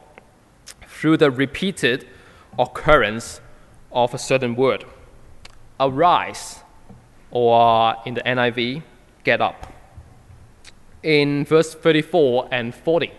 through 0.86 1.16
the 1.16 1.30
repeated 1.30 2.06
occurrence 2.58 3.40
of 3.90 4.14
a 4.14 4.18
certain 4.18 4.54
word. 4.54 4.84
Arise, 5.80 6.60
or 7.30 7.96
in 8.06 8.14
the 8.14 8.22
NIV, 8.22 8.82
get 9.24 9.40
up. 9.40 9.72
In 11.02 11.44
verse 11.44 11.74
34 11.74 12.48
and 12.50 12.74
40, 12.74 13.12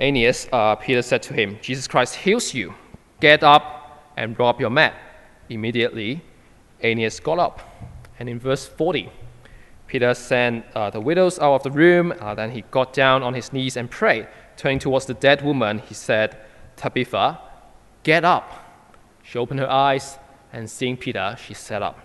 Aeneas, 0.00 0.48
uh, 0.52 0.76
Peter 0.76 1.02
said 1.02 1.22
to 1.24 1.34
him, 1.34 1.58
Jesus 1.60 1.86
Christ 1.86 2.16
heals 2.16 2.54
you. 2.54 2.74
Get 3.20 3.42
up 3.42 4.12
and 4.16 4.40
up 4.40 4.60
your 4.60 4.70
mat. 4.70 4.94
Immediately, 5.48 6.22
Aeneas 6.82 7.20
got 7.20 7.38
up. 7.38 7.60
And 8.18 8.28
in 8.28 8.38
verse 8.38 8.66
40, 8.66 9.10
Peter 9.92 10.14
sent 10.14 10.64
uh, 10.74 10.88
the 10.88 11.02
widows 11.02 11.38
out 11.38 11.52
of 11.52 11.62
the 11.64 11.70
room. 11.70 12.14
Uh, 12.18 12.34
then 12.34 12.50
he 12.52 12.62
got 12.70 12.94
down 12.94 13.22
on 13.22 13.34
his 13.34 13.52
knees 13.52 13.76
and 13.76 13.90
prayed. 13.90 14.26
Turning 14.56 14.78
towards 14.78 15.04
the 15.04 15.12
dead 15.12 15.44
woman, 15.44 15.80
he 15.80 15.92
said, 15.92 16.34
Tabitha, 16.76 17.38
get 18.02 18.24
up. 18.24 18.48
She 19.22 19.36
opened 19.36 19.60
her 19.60 19.68
eyes, 19.68 20.16
and 20.50 20.70
seeing 20.70 20.96
Peter, 20.96 21.36
she 21.38 21.52
sat 21.52 21.82
up. 21.82 21.98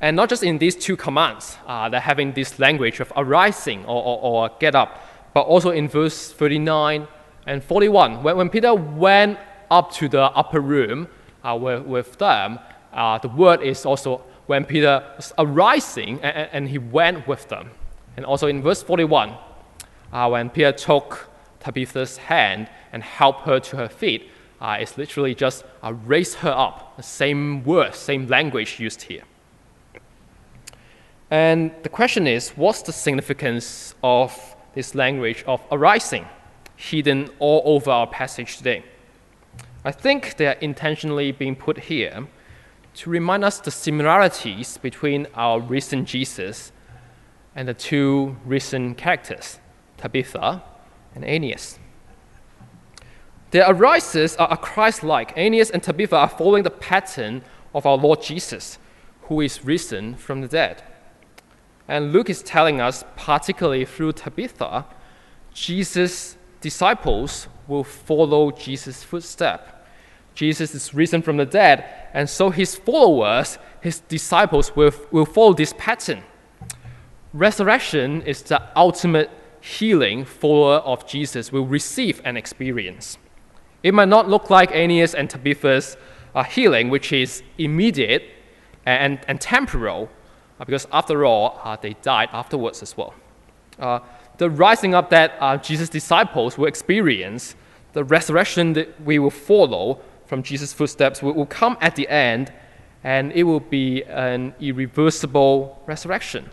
And 0.00 0.14
not 0.14 0.28
just 0.28 0.44
in 0.44 0.58
these 0.58 0.76
two 0.76 0.96
commands, 0.96 1.56
uh, 1.66 1.88
they're 1.88 1.98
having 1.98 2.34
this 2.34 2.60
language 2.60 3.00
of 3.00 3.12
arising 3.16 3.84
or, 3.86 4.00
or, 4.04 4.20
or, 4.22 4.50
get 4.60 4.76
up, 4.76 5.02
but 5.34 5.40
also 5.40 5.70
in 5.70 5.88
verse 5.88 6.30
39 6.30 7.08
and 7.48 7.64
41. 7.64 8.22
When, 8.22 8.36
when 8.36 8.48
Peter 8.48 8.72
went 8.76 9.40
up 9.72 9.90
to 9.94 10.08
the 10.08 10.22
upper 10.22 10.60
room 10.60 11.08
uh, 11.42 11.58
with, 11.60 11.82
with 11.82 12.16
them, 12.18 12.60
uh, 12.92 13.18
the 13.18 13.28
word 13.28 13.60
is 13.60 13.84
also 13.84 14.22
when 14.46 14.64
Peter 14.64 15.02
was 15.16 15.32
arising 15.38 16.20
and, 16.22 16.48
and 16.52 16.68
he 16.68 16.78
went 16.78 17.26
with 17.26 17.48
them. 17.48 17.70
And 18.16 18.24
also 18.26 18.46
in 18.46 18.62
verse 18.62 18.82
41, 18.82 19.34
uh, 20.12 20.28
when 20.28 20.50
Peter 20.50 20.72
took 20.72 21.28
Tabitha's 21.60 22.16
hand 22.16 22.68
and 22.92 23.02
helped 23.02 23.42
her 23.42 23.58
to 23.58 23.76
her 23.76 23.88
feet, 23.88 24.30
uh, 24.60 24.76
it's 24.80 24.96
literally 24.96 25.34
just 25.34 25.64
uh, 25.82 25.92
raise 25.92 26.34
her 26.36 26.50
up. 26.50 26.96
The 26.96 27.02
same 27.02 27.64
word, 27.64 27.94
same 27.94 28.26
language 28.28 28.78
used 28.78 29.02
here. 29.02 29.22
And 31.30 31.72
the 31.82 31.88
question 31.88 32.26
is 32.26 32.50
what's 32.50 32.82
the 32.82 32.92
significance 32.92 33.94
of 34.02 34.56
this 34.74 34.94
language 34.94 35.42
of 35.46 35.60
arising 35.72 36.26
hidden 36.76 37.30
all 37.38 37.62
over 37.64 37.90
our 37.90 38.06
passage 38.06 38.56
today? 38.56 38.84
I 39.84 39.92
think 39.92 40.36
they 40.36 40.46
are 40.46 40.58
intentionally 40.60 41.32
being 41.32 41.56
put 41.56 41.78
here 41.78 42.26
to 42.94 43.10
remind 43.10 43.44
us 43.44 43.58
the 43.58 43.70
similarities 43.70 44.78
between 44.78 45.26
our 45.34 45.60
recent 45.60 46.06
Jesus 46.08 46.72
and 47.54 47.68
the 47.68 47.74
two 47.74 48.36
recent 48.44 48.96
characters, 48.96 49.58
Tabitha 49.96 50.62
and 51.14 51.24
Aeneas. 51.24 51.78
Their 53.50 53.70
arises 53.70 54.36
are 54.36 54.56
Christ 54.56 55.02
like. 55.02 55.36
Aeneas 55.36 55.70
and 55.70 55.82
Tabitha 55.82 56.16
are 56.16 56.28
following 56.28 56.62
the 56.62 56.70
pattern 56.70 57.42
of 57.74 57.86
our 57.86 57.96
Lord 57.96 58.22
Jesus, 58.22 58.78
who 59.22 59.40
is 59.40 59.64
risen 59.64 60.14
from 60.16 60.40
the 60.40 60.48
dead. 60.48 60.82
And 61.86 62.12
Luke 62.12 62.30
is 62.30 62.42
telling 62.42 62.80
us, 62.80 63.04
particularly 63.16 63.84
through 63.84 64.12
Tabitha, 64.12 64.86
Jesus' 65.52 66.36
disciples 66.60 67.46
will 67.68 67.84
follow 67.84 68.50
Jesus' 68.50 69.02
footsteps 69.02 69.73
Jesus 70.34 70.74
is 70.74 70.92
risen 70.94 71.22
from 71.22 71.36
the 71.36 71.46
dead, 71.46 71.84
and 72.12 72.28
so 72.28 72.50
his 72.50 72.74
followers, 72.74 73.58
his 73.80 74.00
disciples, 74.00 74.74
will, 74.74 74.92
will 75.10 75.26
follow 75.26 75.54
this 75.54 75.74
pattern. 75.78 76.22
Resurrection 77.32 78.22
is 78.22 78.42
the 78.42 78.62
ultimate 78.76 79.30
healing 79.60 80.24
follower 80.24 80.76
of 80.76 81.06
Jesus 81.06 81.50
will 81.50 81.66
receive 81.66 82.20
and 82.24 82.36
experience. 82.36 83.16
It 83.82 83.94
might 83.94 84.08
not 84.08 84.28
look 84.28 84.50
like 84.50 84.70
Aeneas 84.72 85.14
and 85.14 85.30
Tabitha's 85.30 85.96
uh, 86.34 86.42
healing, 86.42 86.90
which 86.90 87.12
is 87.12 87.42
immediate 87.58 88.24
and, 88.84 89.20
and 89.26 89.40
temporal, 89.40 90.10
uh, 90.60 90.64
because 90.64 90.86
after 90.92 91.24
all, 91.24 91.60
uh, 91.64 91.76
they 91.80 91.94
died 92.02 92.28
afterwards 92.32 92.82
as 92.82 92.96
well. 92.96 93.14
Uh, 93.78 94.00
the 94.38 94.50
rising 94.50 94.94
up 94.94 95.10
that 95.10 95.34
uh, 95.40 95.56
Jesus' 95.56 95.88
disciples 95.88 96.58
will 96.58 96.66
experience, 96.66 97.56
the 97.92 98.04
resurrection 98.04 98.74
that 98.74 99.00
we 99.00 99.18
will 99.18 99.30
follow, 99.30 100.00
from 100.26 100.42
Jesus' 100.42 100.72
footsteps 100.72 101.22
will, 101.22 101.34
will 101.34 101.46
come 101.46 101.76
at 101.80 101.96
the 101.96 102.08
end, 102.08 102.52
and 103.02 103.32
it 103.32 103.42
will 103.42 103.60
be 103.60 104.02
an 104.04 104.54
irreversible 104.60 105.82
resurrection, 105.86 106.50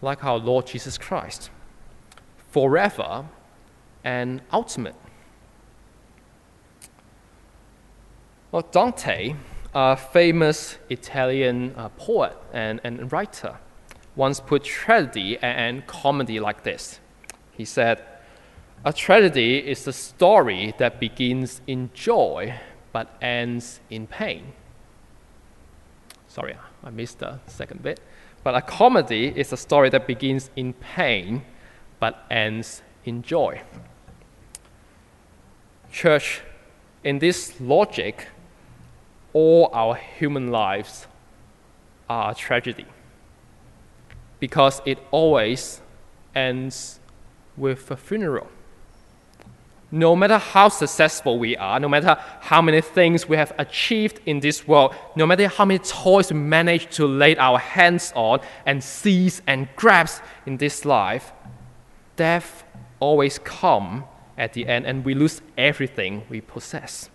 like 0.00 0.24
our 0.24 0.38
Lord 0.38 0.66
Jesus 0.66 0.96
Christ, 0.96 1.50
forever 2.50 3.26
and 4.02 4.40
ultimate. 4.52 4.94
Well, 8.50 8.66
Dante, 8.72 9.36
a 9.74 9.96
famous 9.96 10.78
Italian 10.88 11.74
uh, 11.76 11.90
poet 11.90 12.36
and, 12.52 12.80
and 12.82 13.12
writer, 13.12 13.58
once 14.16 14.40
put 14.40 14.64
tragedy 14.64 15.38
and 15.38 15.86
comedy 15.86 16.40
like 16.40 16.64
this. 16.64 16.98
He 17.52 17.64
said, 17.64 18.02
A 18.84 18.92
tragedy 18.92 19.58
is 19.58 19.86
a 19.86 19.92
story 19.92 20.74
that 20.78 20.98
begins 20.98 21.60
in 21.66 21.90
joy 21.94 22.58
but 22.92 23.16
ends 23.20 23.80
in 23.90 24.06
pain. 24.06 24.52
Sorry, 26.28 26.56
I 26.84 26.90
missed 26.90 27.18
the 27.18 27.40
second 27.46 27.82
bit. 27.82 28.00
But 28.42 28.54
a 28.54 28.62
comedy 28.62 29.32
is 29.36 29.52
a 29.52 29.56
story 29.56 29.90
that 29.90 30.06
begins 30.06 30.50
in 30.56 30.72
pain 30.74 31.42
but 31.98 32.24
ends 32.30 32.82
in 33.04 33.22
joy. 33.22 33.62
Church, 35.92 36.40
in 37.04 37.18
this 37.18 37.60
logic, 37.60 38.28
all 39.32 39.70
our 39.72 39.94
human 39.94 40.50
lives 40.50 41.06
are 42.08 42.32
a 42.32 42.34
tragedy 42.34 42.86
because 44.40 44.80
it 44.86 44.98
always 45.10 45.80
ends 46.34 47.00
with 47.56 47.90
a 47.90 47.96
funeral. 47.96 48.48
No 49.90 50.14
matter 50.14 50.38
how 50.38 50.68
successful 50.68 51.38
we 51.38 51.56
are, 51.56 51.80
no 51.80 51.88
matter 51.88 52.16
how 52.40 52.62
many 52.62 52.80
things 52.80 53.28
we 53.28 53.36
have 53.36 53.52
achieved 53.58 54.20
in 54.26 54.40
this 54.40 54.66
world, 54.68 54.94
no 55.16 55.26
matter 55.26 55.48
how 55.48 55.64
many 55.64 55.78
toys 55.78 56.32
we 56.32 56.38
manage 56.38 56.94
to 56.94 57.06
lay 57.06 57.36
our 57.36 57.58
hands 57.58 58.12
on 58.14 58.40
and 58.66 58.82
seize 58.82 59.42
and 59.46 59.68
grasp 59.76 60.22
in 60.46 60.56
this 60.58 60.84
life, 60.84 61.32
death 62.16 62.64
always 63.00 63.38
comes 63.38 64.04
at 64.38 64.52
the 64.52 64.66
end 64.66 64.86
and 64.86 65.04
we 65.04 65.14
lose 65.14 65.42
everything 65.58 66.22
we 66.28 66.40
possess. 66.40 67.10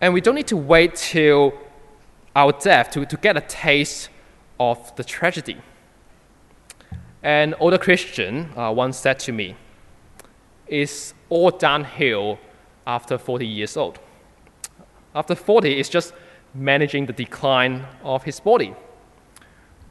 And 0.00 0.12
we 0.14 0.20
don't 0.20 0.34
need 0.34 0.48
to 0.48 0.56
wait 0.56 0.94
till 0.96 1.52
our 2.34 2.52
death 2.52 2.90
to, 2.92 3.04
to 3.06 3.16
get 3.16 3.36
a 3.36 3.42
taste 3.42 4.08
of 4.58 4.94
the 4.96 5.04
tragedy. 5.04 5.58
An 7.22 7.54
older 7.60 7.78
Christian 7.78 8.50
uh, 8.56 8.72
once 8.72 8.96
said 8.98 9.18
to 9.20 9.32
me, 9.32 9.56
It's 10.70 11.14
all 11.28 11.50
downhill 11.50 12.38
after 12.86 13.18
40 13.18 13.44
years 13.44 13.76
old. 13.76 13.98
After 15.16 15.34
40, 15.34 15.80
it's 15.80 15.88
just 15.88 16.14
managing 16.54 17.06
the 17.06 17.12
decline 17.12 17.84
of 18.04 18.22
his 18.22 18.38
body. 18.38 18.76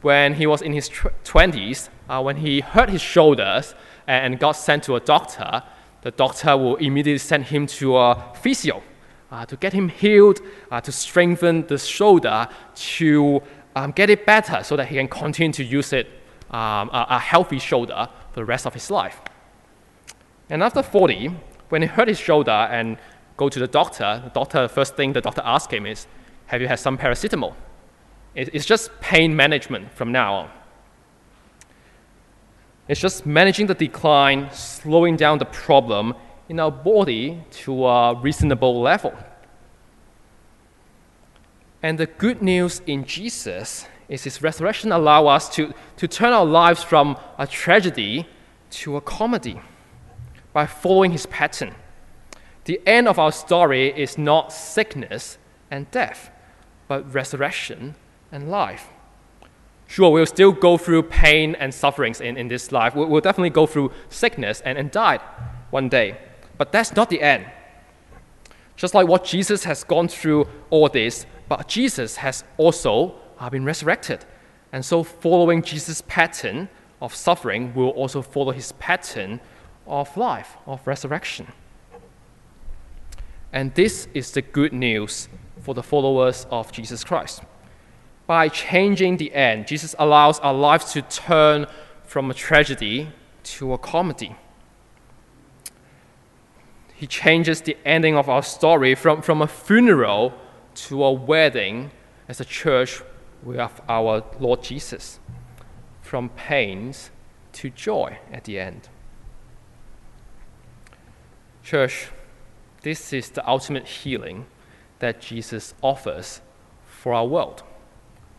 When 0.00 0.32
he 0.32 0.46
was 0.46 0.62
in 0.62 0.72
his 0.72 0.88
tw- 0.88 1.12
20s, 1.22 1.90
uh, 2.08 2.22
when 2.22 2.36
he 2.36 2.60
hurt 2.60 2.88
his 2.88 3.02
shoulders 3.02 3.74
and 4.06 4.38
got 4.38 4.52
sent 4.52 4.84
to 4.84 4.96
a 4.96 5.00
doctor, 5.00 5.62
the 6.00 6.12
doctor 6.12 6.56
will 6.56 6.76
immediately 6.76 7.18
send 7.18 7.44
him 7.44 7.66
to 7.66 7.98
a 7.98 8.34
physio 8.40 8.82
uh, 9.30 9.44
to 9.44 9.56
get 9.56 9.74
him 9.74 9.90
healed, 9.90 10.40
uh, 10.70 10.80
to 10.80 10.90
strengthen 10.90 11.66
the 11.66 11.76
shoulder, 11.76 12.48
to 12.74 13.42
um, 13.76 13.90
get 13.90 14.08
it 14.08 14.24
better 14.24 14.64
so 14.64 14.76
that 14.76 14.86
he 14.88 14.96
can 14.96 15.08
continue 15.08 15.52
to 15.52 15.62
use 15.62 15.92
it, 15.92 16.06
um, 16.50 16.88
a, 16.88 17.06
a 17.10 17.18
healthy 17.18 17.58
shoulder, 17.58 18.08
for 18.32 18.40
the 18.40 18.44
rest 18.46 18.66
of 18.66 18.72
his 18.72 18.90
life. 18.90 19.20
And 20.50 20.64
after 20.64 20.82
40, 20.82 21.30
when 21.68 21.82
he 21.82 21.88
hurt 21.88 22.08
his 22.08 22.18
shoulder 22.18 22.50
and 22.50 22.98
go 23.36 23.48
to 23.48 23.58
the 23.58 23.68
doctor, 23.68 24.20
the 24.24 24.30
doctor, 24.30 24.66
first 24.66 24.96
thing 24.96 25.12
the 25.12 25.20
doctor 25.20 25.42
asks 25.44 25.72
him 25.72 25.86
is, 25.86 26.08
have 26.46 26.60
you 26.60 26.66
had 26.66 26.80
some 26.80 26.98
paracetamol? 26.98 27.54
It's 28.34 28.66
just 28.66 28.90
pain 29.00 29.34
management 29.34 29.92
from 29.92 30.12
now 30.12 30.34
on. 30.34 30.50
It's 32.88 33.00
just 33.00 33.24
managing 33.24 33.66
the 33.66 33.74
decline, 33.74 34.50
slowing 34.52 35.16
down 35.16 35.38
the 35.38 35.44
problem, 35.44 36.14
in 36.48 36.58
our 36.58 36.70
body 36.72 37.40
to 37.50 37.86
a 37.86 38.14
reasonable 38.16 38.80
level. 38.80 39.14
And 41.82 41.96
the 41.98 42.06
good 42.06 42.42
news 42.42 42.82
in 42.86 43.04
Jesus 43.04 43.86
is 44.08 44.24
his 44.24 44.42
resurrection 44.42 44.90
allow 44.90 45.28
us 45.28 45.48
to, 45.54 45.72
to 45.96 46.08
turn 46.08 46.32
our 46.32 46.44
lives 46.44 46.82
from 46.82 47.16
a 47.38 47.46
tragedy 47.46 48.26
to 48.70 48.96
a 48.96 49.00
comedy 49.00 49.60
by 50.52 50.66
following 50.66 51.12
his 51.12 51.26
pattern. 51.26 51.74
The 52.64 52.80
end 52.86 53.08
of 53.08 53.18
our 53.18 53.32
story 53.32 53.88
is 53.88 54.18
not 54.18 54.52
sickness 54.52 55.38
and 55.70 55.90
death, 55.90 56.30
but 56.88 57.12
resurrection 57.12 57.94
and 58.30 58.50
life. 58.50 58.88
Sure, 59.86 60.10
we'll 60.10 60.26
still 60.26 60.52
go 60.52 60.78
through 60.78 61.02
pain 61.02 61.56
and 61.56 61.74
sufferings 61.74 62.20
in, 62.20 62.36
in 62.36 62.46
this 62.46 62.70
life. 62.70 62.94
We'll, 62.94 63.08
we'll 63.08 63.20
definitely 63.20 63.50
go 63.50 63.66
through 63.66 63.90
sickness 64.08 64.60
and, 64.60 64.78
and 64.78 64.90
die 64.90 65.18
one 65.70 65.88
day. 65.88 66.16
But 66.58 66.70
that's 66.70 66.94
not 66.94 67.10
the 67.10 67.20
end. 67.20 67.46
Just 68.76 68.94
like 68.94 69.08
what 69.08 69.24
Jesus 69.24 69.64
has 69.64 69.82
gone 69.82 70.08
through 70.08 70.46
all 70.70 70.88
this, 70.88 71.26
but 71.48 71.66
Jesus 71.66 72.16
has 72.16 72.44
also 72.56 73.16
uh, 73.38 73.50
been 73.50 73.64
resurrected. 73.64 74.24
And 74.72 74.84
so, 74.84 75.02
following 75.02 75.62
Jesus' 75.62 76.02
pattern 76.06 76.68
of 77.02 77.14
suffering, 77.14 77.74
we'll 77.74 77.88
also 77.88 78.22
follow 78.22 78.52
his 78.52 78.72
pattern 78.72 79.40
of 79.86 80.16
life, 80.16 80.56
of 80.66 80.86
resurrection. 80.86 81.48
And 83.52 83.74
this 83.74 84.08
is 84.14 84.30
the 84.30 84.42
good 84.42 84.72
news 84.72 85.28
for 85.60 85.74
the 85.74 85.82
followers 85.82 86.46
of 86.50 86.70
Jesus 86.72 87.04
Christ. 87.04 87.42
By 88.26 88.48
changing 88.48 89.16
the 89.16 89.34
end, 89.34 89.66
Jesus 89.66 89.94
allows 89.98 90.38
our 90.40 90.54
lives 90.54 90.92
to 90.92 91.02
turn 91.02 91.66
from 92.04 92.30
a 92.30 92.34
tragedy 92.34 93.08
to 93.42 93.72
a 93.72 93.78
comedy 93.78 94.36
he 97.00 97.06
changes 97.06 97.62
the 97.62 97.78
ending 97.86 98.14
of 98.14 98.28
our 98.28 98.42
story 98.42 98.94
from, 98.94 99.22
from 99.22 99.40
a 99.40 99.46
funeral 99.46 100.34
to 100.74 101.02
a 101.02 101.10
wedding 101.10 101.92
as 102.28 102.42
a 102.42 102.44
church 102.44 103.00
with 103.42 103.58
our 103.88 104.22
Lord 104.38 104.62
Jesus, 104.62 105.18
from 106.02 106.28
pains 106.28 107.10
to 107.54 107.70
joy 107.70 108.18
at 108.30 108.44
the 108.44 108.60
end. 108.60 108.90
Church, 111.70 112.08
this 112.82 113.12
is 113.12 113.30
the 113.30 113.48
ultimate 113.48 113.86
healing 113.86 114.46
that 114.98 115.20
Jesus 115.20 115.72
offers 115.82 116.40
for 116.84 117.14
our 117.14 117.24
world 117.24 117.62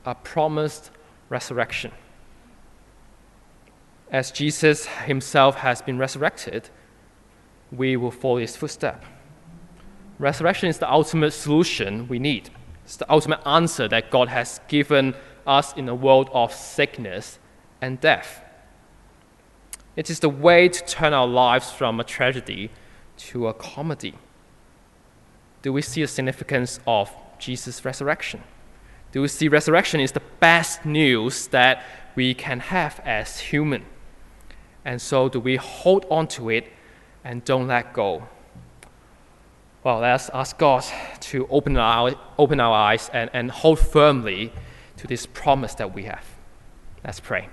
a 0.05 0.15
promised 0.15 0.91
resurrection. 1.29 1.93
As 4.11 4.31
Jesus 4.31 4.85
himself 4.85 5.55
has 5.55 5.81
been 5.81 5.97
resurrected, 5.97 6.69
we 7.71 7.95
will 7.95 8.11
follow 8.11 8.35
his 8.35 8.57
footstep. 8.57 9.05
Resurrection 10.19 10.67
is 10.67 10.79
the 10.79 10.91
ultimate 10.91 11.31
solution 11.31 12.09
we 12.09 12.19
need. 12.19 12.49
It's 12.83 12.97
the 12.97 13.09
ultimate 13.09 13.39
answer 13.45 13.87
that 13.87 14.11
God 14.11 14.27
has 14.27 14.59
given 14.67 15.15
us 15.47 15.71
in 15.77 15.87
a 15.87 15.95
world 15.95 16.29
of 16.33 16.53
sickness 16.53 17.39
and 17.79 17.97
death. 18.01 18.43
It 19.95 20.09
is 20.09 20.19
the 20.19 20.27
way 20.27 20.67
to 20.67 20.85
turn 20.85 21.13
our 21.13 21.27
lives 21.27 21.71
from 21.71 21.97
a 21.97 22.03
tragedy 22.03 22.71
to 23.29 23.47
a 23.47 23.53
comedy. 23.53 24.15
Do 25.61 25.71
we 25.73 25.81
see 25.81 26.01
the 26.01 26.07
significance 26.07 26.79
of 26.87 27.11
Jesus' 27.39 27.83
resurrection? 27.85 28.43
Do 29.11 29.21
we 29.21 29.27
see 29.27 29.47
resurrection 29.47 29.99
is 29.99 30.13
the 30.13 30.21
best 30.39 30.85
news 30.85 31.47
that 31.47 31.83
we 32.15 32.33
can 32.33 32.59
have 32.59 32.99
as 33.05 33.39
human? 33.39 33.85
And 34.83 35.01
so 35.01 35.29
do 35.29 35.39
we 35.39 35.57
hold 35.57 36.05
on 36.09 36.27
to 36.29 36.49
it 36.49 36.71
and 37.23 37.43
don't 37.45 37.67
let 37.67 37.93
go. 37.93 38.27
Well, 39.83 39.99
let's 39.99 40.29
ask 40.29 40.57
God 40.57 40.83
to 41.21 41.47
open 41.49 41.77
our, 41.77 42.13
open 42.37 42.59
our 42.59 42.73
eyes 42.73 43.09
and, 43.13 43.29
and 43.33 43.49
hold 43.51 43.79
firmly 43.79 44.53
to 44.97 45.07
this 45.07 45.25
promise 45.25 45.75
that 45.75 45.93
we 45.93 46.03
have. 46.03 46.25
Let's 47.03 47.19
pray. 47.19 47.49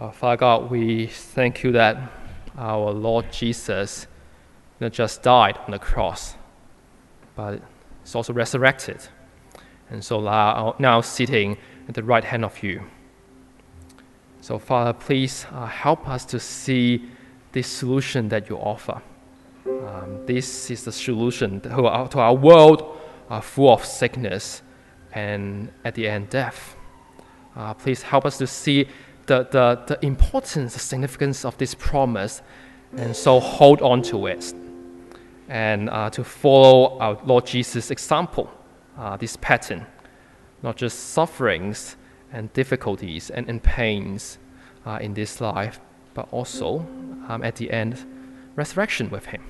Uh, 0.00 0.10
Father 0.10 0.38
God, 0.38 0.70
we 0.70 1.08
thank 1.08 1.62
you 1.62 1.72
that 1.72 2.10
our 2.56 2.90
Lord 2.90 3.30
Jesus 3.30 4.06
not 4.80 4.92
just 4.92 5.22
died 5.22 5.58
on 5.66 5.72
the 5.72 5.78
cross, 5.78 6.36
but 7.36 7.60
is 8.02 8.14
also 8.14 8.32
resurrected, 8.32 9.08
and 9.90 10.02
so 10.02 10.20
now, 10.78 11.00
sitting 11.02 11.58
at 11.86 11.94
the 11.94 12.02
right 12.02 12.24
hand 12.24 12.46
of 12.46 12.62
you. 12.62 12.80
So, 14.40 14.58
Father, 14.58 14.94
please 14.94 15.44
uh, 15.52 15.66
help 15.66 16.08
us 16.08 16.24
to 16.26 16.40
see 16.40 17.06
this 17.52 17.66
solution 17.66 18.30
that 18.30 18.48
you 18.48 18.56
offer. 18.56 19.02
Um, 19.66 20.24
this 20.24 20.70
is 20.70 20.82
the 20.82 20.92
solution 20.92 21.60
to 21.60 21.86
our, 21.86 22.08
to 22.08 22.20
our 22.20 22.34
world 22.34 22.98
uh, 23.28 23.42
full 23.42 23.74
of 23.74 23.84
sickness 23.84 24.62
and 25.12 25.70
at 25.84 25.94
the 25.94 26.08
end, 26.08 26.30
death. 26.30 26.74
Uh, 27.54 27.74
please 27.74 28.00
help 28.00 28.24
us 28.24 28.38
to 28.38 28.46
see 28.46 28.88
the, 29.30 29.46
the, 29.52 29.80
the 29.86 30.04
importance, 30.04 30.72
the 30.72 30.80
significance 30.80 31.44
of 31.44 31.56
this 31.56 31.72
promise, 31.72 32.42
and 32.96 33.14
so 33.14 33.38
hold 33.38 33.80
on 33.80 34.02
to 34.02 34.26
it 34.26 34.52
and 35.48 35.88
uh, 35.88 36.10
to 36.10 36.24
follow 36.24 36.98
our 36.98 37.16
Lord 37.24 37.46
Jesus' 37.46 37.92
example, 37.92 38.50
uh, 38.98 39.16
this 39.16 39.36
pattern, 39.36 39.86
not 40.64 40.76
just 40.76 41.10
sufferings 41.10 41.96
and 42.32 42.52
difficulties 42.54 43.30
and, 43.30 43.48
and 43.48 43.62
pains 43.62 44.38
uh, 44.84 44.98
in 45.00 45.14
this 45.14 45.40
life, 45.40 45.80
but 46.14 46.26
also 46.32 46.80
um, 47.28 47.42
at 47.44 47.54
the 47.54 47.70
end, 47.70 48.04
resurrection 48.56 49.10
with 49.10 49.26
Him. 49.26 49.42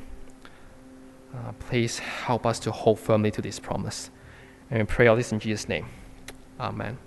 Uh, 1.35 1.53
please 1.59 2.01
help 2.01 2.45
us 2.45 2.59
to 2.61 2.71
hold 2.71 2.99
firmly 3.01 3.31
to 3.31 3.40
this 3.40 3.59
promise. 3.59 4.11
And 4.71 4.81
we 4.81 4.85
pray 4.85 5.07
all 5.07 5.16
this 5.16 5.33
in 5.33 5.40
Jesus' 5.40 5.69
name. 5.69 5.87
Amen. 6.59 6.99